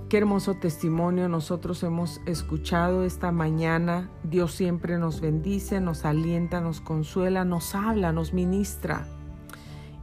Qué 0.08 0.18
hermoso 0.18 0.54
testimonio 0.54 1.28
nosotros 1.28 1.82
hemos 1.82 2.20
escuchado 2.26 3.04
esta 3.04 3.32
mañana. 3.32 4.10
Dios 4.22 4.52
siempre 4.52 4.98
nos 4.98 5.20
bendice, 5.20 5.80
nos 5.80 6.04
alienta, 6.04 6.60
nos 6.60 6.80
consuela, 6.80 7.44
nos 7.44 7.74
habla, 7.74 8.12
nos 8.12 8.32
ministra. 8.32 9.06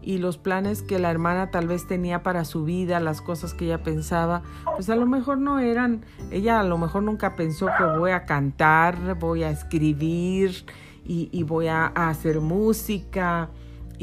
Y 0.02 0.18
los 0.18 0.38
planes 0.38 0.82
que 0.82 0.98
la 0.98 1.12
hermana 1.12 1.52
tal 1.52 1.68
vez 1.68 1.88
tenía 1.88 2.24
para 2.24 2.44
su 2.44 2.66
vida, 2.66 3.00
las 3.00 3.22
cosas 3.22 3.54
que 3.54 3.66
ella 3.66 3.84
pensaba, 3.84 4.42
pues 4.76 4.90
a 4.90 4.96
lo 4.96 5.06
mejor 5.06 5.38
no 5.38 5.60
eran, 5.60 6.04
ella 6.32 6.60
a 6.60 6.64
lo 6.64 6.80
mejor 6.80 7.04
nunca 7.04 7.36
pensó 7.36 7.68
que 7.78 7.84
voy 7.84 8.12
a 8.12 8.26
cantar, 8.26 9.20
voy 9.20 9.44
a 9.44 9.52
escribir 9.52 10.66
y, 11.06 11.44
voy 11.44 11.68
a 11.68 11.86
hacer 11.86 12.42
música 12.42 13.50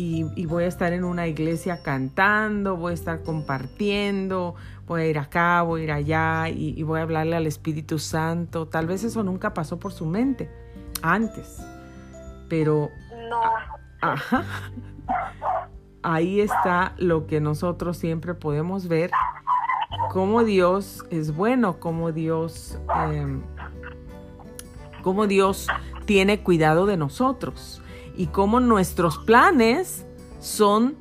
y, 0.00 0.46
voy 0.46 0.62
a 0.62 0.68
estar 0.68 0.92
en 0.92 1.02
una 1.02 1.26
iglesia 1.26 1.82
cantando, 1.82 2.76
voy 2.76 2.92
a 2.92 2.94
estar 2.94 3.24
compartiendo, 3.24 4.54
voy 4.86 5.02
a 5.02 5.06
ir 5.06 5.18
acá, 5.18 5.62
voy 5.62 5.80
a 5.80 5.84
ir 5.84 5.90
allá 5.90 6.48
y, 6.48 6.80
voy 6.84 7.00
a 7.00 7.02
hablarle 7.02 7.34
al 7.34 7.48
Espíritu 7.48 7.98
Santo. 7.98 8.68
Tal 8.68 8.86
vez 8.86 9.02
eso 9.02 9.24
nunca 9.24 9.54
pasó 9.54 9.80
por 9.80 9.92
su 9.92 10.06
mente 10.06 10.48
antes, 11.02 11.60
pero... 12.48 12.90
No. 13.28 13.40
Ajá. 14.00 14.44
Ahí 16.04 16.40
está 16.40 16.94
lo 16.98 17.26
que 17.26 17.40
nosotros 17.40 17.96
siempre 17.96 18.34
podemos 18.34 18.86
ver, 18.86 19.10
cómo 20.12 20.44
Dios 20.44 21.04
es 21.10 21.34
bueno, 21.34 21.80
cómo 21.80 22.12
Dios 22.12 22.78
em, 23.10 23.42
cómo 25.02 25.26
Dios 25.26 25.66
tiene 26.06 26.44
cuidado 26.44 26.86
de 26.86 26.96
nosotros 26.96 27.82
y 28.18 28.26
cómo 28.26 28.60
nuestros 28.60 29.16
planes 29.18 30.04
son 30.40 30.96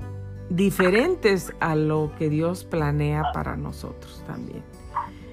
diferentes 0.50 1.52
a 1.60 1.76
lo 1.76 2.14
que 2.18 2.30
Dios 2.30 2.64
planea 2.64 3.24
para 3.34 3.58
nosotros 3.58 4.24
también. 4.26 4.64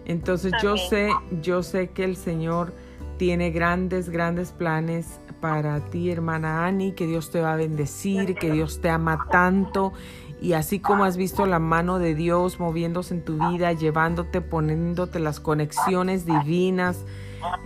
Entonces 0.07 0.53
yo 0.63 0.77
sé, 0.77 1.11
yo 1.41 1.63
sé 1.63 1.91
que 1.91 2.05
el 2.05 2.17
Señor 2.17 2.73
tiene 3.19 3.51
grandes, 3.51 4.09
grandes 4.09 4.51
planes 4.51 5.21
para 5.41 5.79
ti, 5.91 6.11
hermana 6.11 6.67
Ani, 6.67 6.93
que 6.93 7.07
Dios 7.07 7.31
te 7.31 7.41
va 7.41 7.53
a 7.53 7.57
bendecir, 7.57 8.35
que 8.35 8.51
Dios 8.51 8.81
te 8.81 8.89
ama 8.89 9.27
tanto. 9.31 9.93
Y 10.41 10.55
así 10.55 10.81
como 10.81 11.05
has 11.05 11.19
visto 11.19 11.45
la 11.45 11.59
mano 11.59 11.99
de 11.99 12.15
Dios 12.15 12.59
moviéndose 12.59 13.15
en 13.15 13.25
tu 13.25 13.39
vida, 13.51 13.73
llevándote, 13.73 14.41
poniéndote 14.41 15.21
las 15.21 15.39
conexiones 15.39 16.25
divinas, 16.25 17.05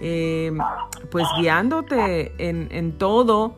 eh, 0.01 0.53
pues 1.11 1.25
guiándote 1.39 2.33
en, 2.39 2.69
en 2.71 2.99
todo, 2.99 3.57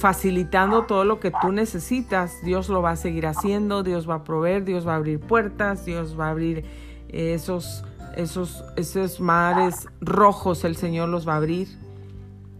facilitando 0.00 0.84
todo 0.86 1.04
lo 1.04 1.20
que 1.20 1.30
tú 1.30 1.52
necesitas, 1.52 2.42
Dios 2.42 2.70
lo 2.70 2.80
va 2.80 2.92
a 2.92 2.96
seguir 2.96 3.26
haciendo, 3.26 3.82
Dios 3.82 4.08
va 4.08 4.14
a 4.16 4.24
proveer, 4.24 4.64
Dios 4.64 4.88
va 4.88 4.94
a 4.94 4.96
abrir 4.96 5.20
puertas, 5.20 5.84
Dios 5.84 6.18
va 6.18 6.28
a 6.28 6.30
abrir 6.30 6.64
esos, 7.10 7.84
esos, 8.16 8.64
esos 8.76 9.20
mares 9.20 9.88
rojos, 10.00 10.64
el 10.64 10.76
Señor 10.76 11.10
los 11.10 11.28
va 11.28 11.34
a 11.34 11.36
abrir 11.36 11.68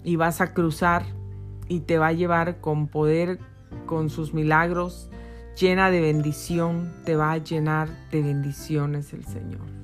y 0.04 0.16
vas 0.16 0.42
a 0.42 0.52
cruzar 0.52 1.04
y 1.66 1.80
te 1.80 1.96
va 1.96 2.08
a 2.08 2.12
llevar 2.12 2.60
con 2.60 2.88
poder, 2.88 3.38
con 3.86 4.10
sus 4.10 4.34
milagros, 4.34 5.08
llena 5.58 5.90
de 5.90 6.02
bendición, 6.02 6.92
te 7.06 7.16
va 7.16 7.32
a 7.32 7.38
llenar 7.38 7.88
de 8.10 8.20
bendiciones 8.20 9.14
el 9.14 9.24
Señor. 9.24 9.79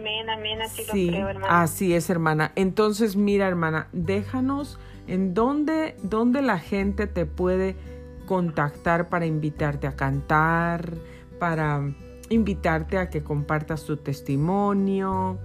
Amén, 0.00 0.30
amén, 0.30 0.62
así 0.62 0.82
lo 0.86 0.92
creo, 0.92 1.28
hermana. 1.28 1.62
Así 1.62 1.94
es, 1.94 2.08
hermana. 2.08 2.52
Entonces, 2.56 3.16
mira, 3.16 3.46
hermana, 3.46 3.88
déjanos 3.92 4.78
en 5.06 5.34
dónde, 5.34 5.94
dónde 6.02 6.40
la 6.40 6.58
gente 6.58 7.06
te 7.06 7.26
puede 7.26 7.76
contactar 8.24 9.10
para 9.10 9.26
invitarte 9.26 9.86
a 9.86 9.96
cantar, 9.96 10.94
para 11.38 11.82
invitarte 12.30 12.96
a 12.96 13.10
que 13.10 13.22
compartas 13.22 13.84
tu 13.84 13.98
testimonio, 13.98 15.38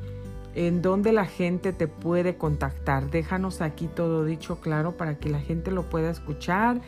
en 0.53 0.81
dónde 0.81 1.11
la 1.11 1.25
gente 1.25 1.73
te 1.73 1.89
puede 1.89 2.37
contactar. 2.37 3.09
Déjanos 3.11 3.59
aquí 3.59 3.87
todo 3.87 4.23
dicho 4.23 4.61
claro 4.61 4.95
para 4.95 5.19
que 5.19 5.29
la 5.29 5.41
gente 5.41 5.69
lo 5.69 5.89
pueda 5.89 6.09
escuchar. 6.09 6.79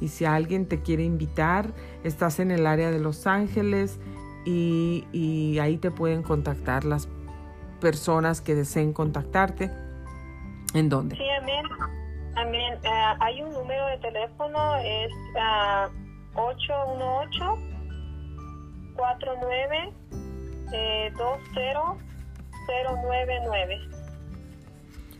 Y 0.00 0.08
si 0.08 0.26
alguien 0.26 0.66
te 0.66 0.80
quiere 0.80 1.02
invitar, 1.02 1.72
estás 2.04 2.38
en 2.38 2.52
el 2.52 2.68
área 2.68 2.92
de 2.92 3.00
Los 3.00 3.26
Ángeles 3.26 3.98
y, 4.44 5.06
y 5.10 5.58
ahí 5.58 5.76
te 5.76 5.90
pueden 5.90 6.22
contactar 6.22 6.84
las 6.84 7.08
personas 7.80 8.40
que 8.40 8.54
deseen 8.54 8.92
contactarte. 8.92 9.72
¿En 10.74 10.88
dónde? 10.88 11.16
Sí, 11.16 11.28
amén. 11.30 11.64
Amén. 12.36 12.78
Eh, 12.82 13.14
hay 13.20 13.42
un 13.42 13.52
número 13.52 13.86
de 13.86 13.98
teléfono, 13.98 14.76
es 14.76 15.12
818 16.34 17.58
49 18.94 19.92
20099. 21.16 23.80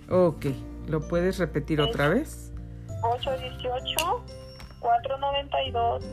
Ok, 0.08 0.46
¿lo 0.88 1.00
puedes 1.08 1.38
repetir 1.38 1.80
otra 1.80 2.08
vez? 2.08 2.52
818 3.02 4.24
492 4.80 6.04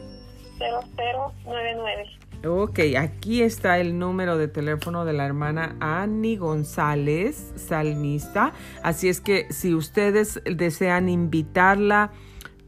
0099. 0.58 2.23
Ok, 2.46 2.80
aquí 3.00 3.42
está 3.42 3.80
el 3.80 3.98
número 3.98 4.38
de 4.38 4.50
teléfono 4.50 5.06
de 5.06 5.14
la 5.14 5.26
hermana 5.26 5.78
Annie 5.80 6.36
González, 6.36 7.54
salmista. 7.56 8.52
Así 8.84 9.08
es 9.08 9.22
que 9.22 9.48
si 9.50 9.74
ustedes 9.74 10.42
desean 10.44 11.08
invitarla 11.08 12.12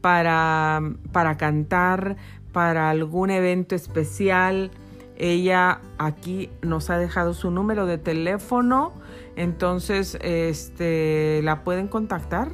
para, 0.00 0.80
para 1.12 1.36
cantar, 1.36 2.16
para 2.52 2.88
algún 2.88 3.28
evento 3.28 3.74
especial, 3.74 4.70
ella 5.18 5.82
aquí 5.98 6.48
nos 6.62 6.88
ha 6.88 6.96
dejado 6.96 7.34
su 7.34 7.50
número 7.50 7.84
de 7.84 7.98
teléfono. 7.98 8.94
Entonces, 9.36 10.16
este, 10.22 11.42
la 11.42 11.64
pueden 11.64 11.88
contactar, 11.88 12.48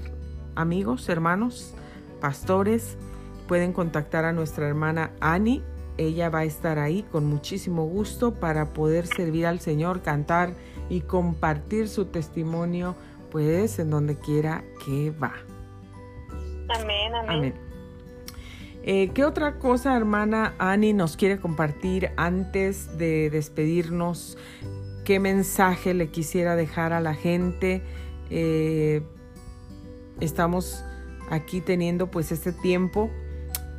amigos, 0.56 1.08
hermanos, 1.08 1.72
pastores. 2.20 2.98
Pueden 3.46 3.72
contactar 3.72 4.24
a 4.24 4.32
nuestra 4.32 4.66
hermana 4.66 5.12
Annie 5.20 5.62
ella 5.98 6.30
va 6.30 6.40
a 6.40 6.44
estar 6.44 6.78
ahí 6.78 7.02
con 7.10 7.26
muchísimo 7.26 7.86
gusto 7.86 8.34
para 8.34 8.72
poder 8.72 9.06
servir 9.06 9.46
al 9.46 9.60
Señor, 9.60 10.02
cantar 10.02 10.54
y 10.88 11.02
compartir 11.02 11.88
su 11.88 12.06
testimonio, 12.06 12.96
pues 13.30 13.78
en 13.78 13.90
donde 13.90 14.16
quiera 14.16 14.64
que 14.84 15.10
va. 15.10 15.34
Amén, 16.68 17.14
amén. 17.14 17.54
Eh, 18.84 19.10
¿Qué 19.14 19.24
otra 19.24 19.58
cosa, 19.58 19.96
hermana 19.96 20.54
Ani, 20.58 20.92
nos 20.92 21.16
quiere 21.16 21.38
compartir 21.38 22.10
antes 22.16 22.98
de 22.98 23.30
despedirnos? 23.30 24.36
¿Qué 25.04 25.20
mensaje 25.20 25.94
le 25.94 26.08
quisiera 26.08 26.56
dejar 26.56 26.92
a 26.92 27.00
la 27.00 27.14
gente? 27.14 27.82
Eh, 28.30 29.02
estamos 30.20 30.84
aquí 31.30 31.60
teniendo 31.60 32.10
pues 32.10 32.32
este 32.32 32.52
tiempo 32.52 33.10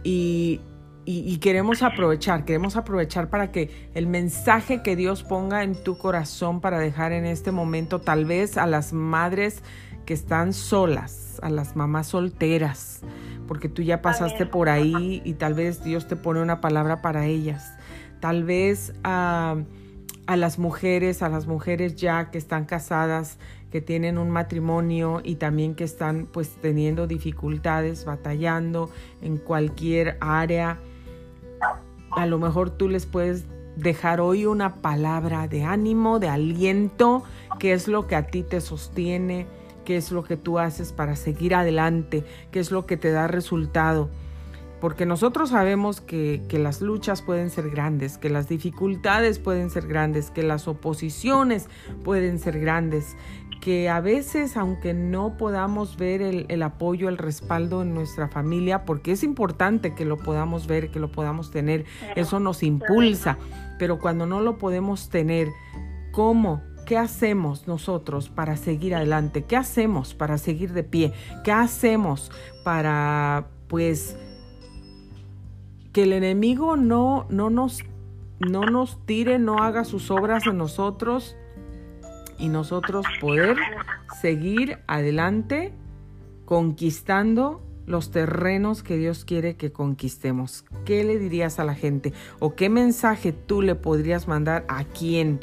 y 0.03 0.61
y, 1.06 1.38
queremos 1.38 1.84
aprovechar, 1.84 2.45
queremos 2.45 2.78
aprovechar 2.78 3.30
para 3.30 3.51
que 3.51 3.89
el 3.93 4.08
mensaje 4.08 4.82
que 4.82 4.95
Dios 4.95 5.24
ponga 5.24 5.64
en 5.64 5.76
tu 5.76 5.97
corazón 5.97 6.62
para 6.62 6.80
dejar 6.80 7.12
en 7.12 7.26
este 7.26 7.51
momento 7.51 7.99
tal 7.99 8.26
vez 8.26 8.58
a 8.58 8.66
las 8.68 8.93
madres 8.93 9.64
que 10.06 10.14
están 10.14 10.54
solas, 10.54 11.39
a 11.41 11.49
las 11.49 11.76
mamás 11.76 12.08
solteras, 12.08 13.01
porque 13.47 13.68
tú 13.68 13.82
ya 13.82 14.01
pasaste 14.01 14.45
por 14.45 14.70
ahí 14.70 15.22
y 15.26 15.34
tal 15.34 15.54
vez 15.54 15.84
Dios 15.84 16.08
te 16.08 16.16
pone 16.16 16.41
una 16.41 16.62
palabra 16.62 17.01
para 17.01 17.26
ellas. 17.26 17.74
Tal 18.22 18.45
vez 18.45 18.93
a, 19.04 19.58
a 20.26 20.38
las 20.38 20.58
mujeres, 20.58 21.22
a 21.22 21.28
las 21.28 21.47
mujeres 21.47 21.97
ya 21.97 22.32
que 22.32 22.38
están 22.38 22.64
casadas, 22.64 23.39
que 23.72 23.82
tienen 23.82 24.18
un 24.18 24.30
matrimonio 24.30 25.20
y 25.22 25.36
también 25.36 25.76
que 25.76 25.84
están 25.84 26.28
pues 26.32 26.56
teniendo 26.62 27.08
dificultades, 27.08 28.06
batallando 28.06 28.89
en 29.22 29.38
cualquier 29.38 30.18
área 30.22 30.80
a 32.16 32.26
lo 32.26 32.39
mejor 32.39 32.70
tú 32.70 32.89
les 32.89 33.05
puedes 33.05 33.45
dejar 33.76 34.22
hoy 34.22 34.45
una 34.45 34.76
palabra 34.76 35.47
de 35.47 35.64
ánimo, 35.64 36.20
de 36.20 36.30
aliento, 36.30 37.24
qué 37.59 37.74
es 37.74 37.88
lo 37.88 38.07
que 38.07 38.16
a 38.16 38.28
ti 38.28 38.43
te 38.43 38.61
sostiene, 38.61 39.47
qué 39.84 39.97
es 39.97 40.11
lo 40.11 40.24
que 40.24 40.38
tú 40.38 40.59
haces 40.59 40.93
para 40.93 41.16
seguir 41.16 41.55
adelante, 41.55 42.24
qué 42.51 42.59
es 42.59 42.72
lo 42.72 42.86
que 42.86 42.97
te 42.97 43.11
da 43.11 43.28
resultado. 43.28 44.09
Porque 44.80 45.05
nosotros 45.05 45.51
sabemos 45.51 46.01
que, 46.01 46.43
que, 46.49 46.59
las 46.59 46.82
luchas 46.82 47.22
pueden 47.22 47.49
ser 47.49 47.70
grandes, 47.70 48.18
que 48.18 48.30
las 48.30 48.49
dificultades 48.49 49.39
pueden 49.39 49.70
ser 49.70 49.88
grandes, 49.88 50.30
que 50.30 50.43
las 50.43 50.68
oposiciones 50.68 51.70
pueden 52.03 52.38
ser 52.38 52.59
grandes, 52.59 53.16
que 53.64 53.88
a 53.88 54.01
veces, 54.01 54.57
aunque 54.57 54.93
no 54.93 55.38
podamos 55.38 55.95
ver 55.95 56.22
el, 56.22 56.64
apoyo, 56.64 57.07
el 57.07 57.18
respaldo 57.18 57.82
en 57.82 57.93
nuestra 57.93 58.28
familia, 58.28 58.84
porque 58.84 59.14
es 59.14 59.24
importante 59.24 59.95
que 59.95 60.03
lo 60.03 60.18
podamos 60.18 60.68
ver, 60.68 60.91
que 60.91 60.99
lo 60.99 61.09
podamos 61.14 61.49
tener, 61.49 61.86
eso 62.18 62.41
nos 62.41 62.61
impulsa, 62.61 63.38
pero 63.80 63.99
cuando 63.99 64.26
no 64.26 64.41
lo 64.41 64.57
podemos 64.57 65.07
tener, 65.07 65.47
¿cómo? 66.11 66.61
¿Qué 66.86 66.97
hacemos 66.97 67.66
nosotros 67.66 68.28
para 68.28 68.57
seguir 68.57 68.95
adelante? 68.95 69.45
¿Qué 69.45 69.55
hacemos 69.55 70.14
para 70.14 70.38
seguir 70.38 70.74
de 70.74 70.84
pie? 70.84 71.14
¿Qué 71.45 71.53
hacemos 71.53 72.34
para, 72.66 73.47
pues, 73.70 74.18
que 75.93 76.03
el 76.03 76.11
enemigo 76.11 76.76
no, 76.76 77.28
no, 77.30 77.49
nos, 77.49 77.80
no 78.41 78.66
nos 78.66 79.05
tire, 79.05 79.39
no 79.39 79.59
haga 79.59 79.86
sus 79.86 80.11
obras 80.11 80.45
en 80.47 80.57
nosotros? 80.57 81.38
Y 82.38 82.50
nosotros 82.50 83.06
poder 83.20 83.58
seguir 84.22 84.80
adelante 84.88 85.74
conquistando 86.46 87.62
los 87.86 88.12
terrenos 88.12 88.84
que 88.84 88.98
Dios 88.98 89.26
quiere 89.26 89.56
que 89.56 89.72
conquistemos. 89.72 90.66
¿Qué 90.86 91.04
le 91.04 91.20
dirías 91.20 91.60
a 91.60 91.66
la 91.66 91.76
gente? 91.76 92.14
¿O 92.40 92.56
qué 92.56 92.70
mensaje 92.70 93.34
tú 93.34 93.62
le 93.62 93.76
podrías 93.76 94.28
mandar 94.28 94.66
a 94.68 94.84
quién? 94.84 95.40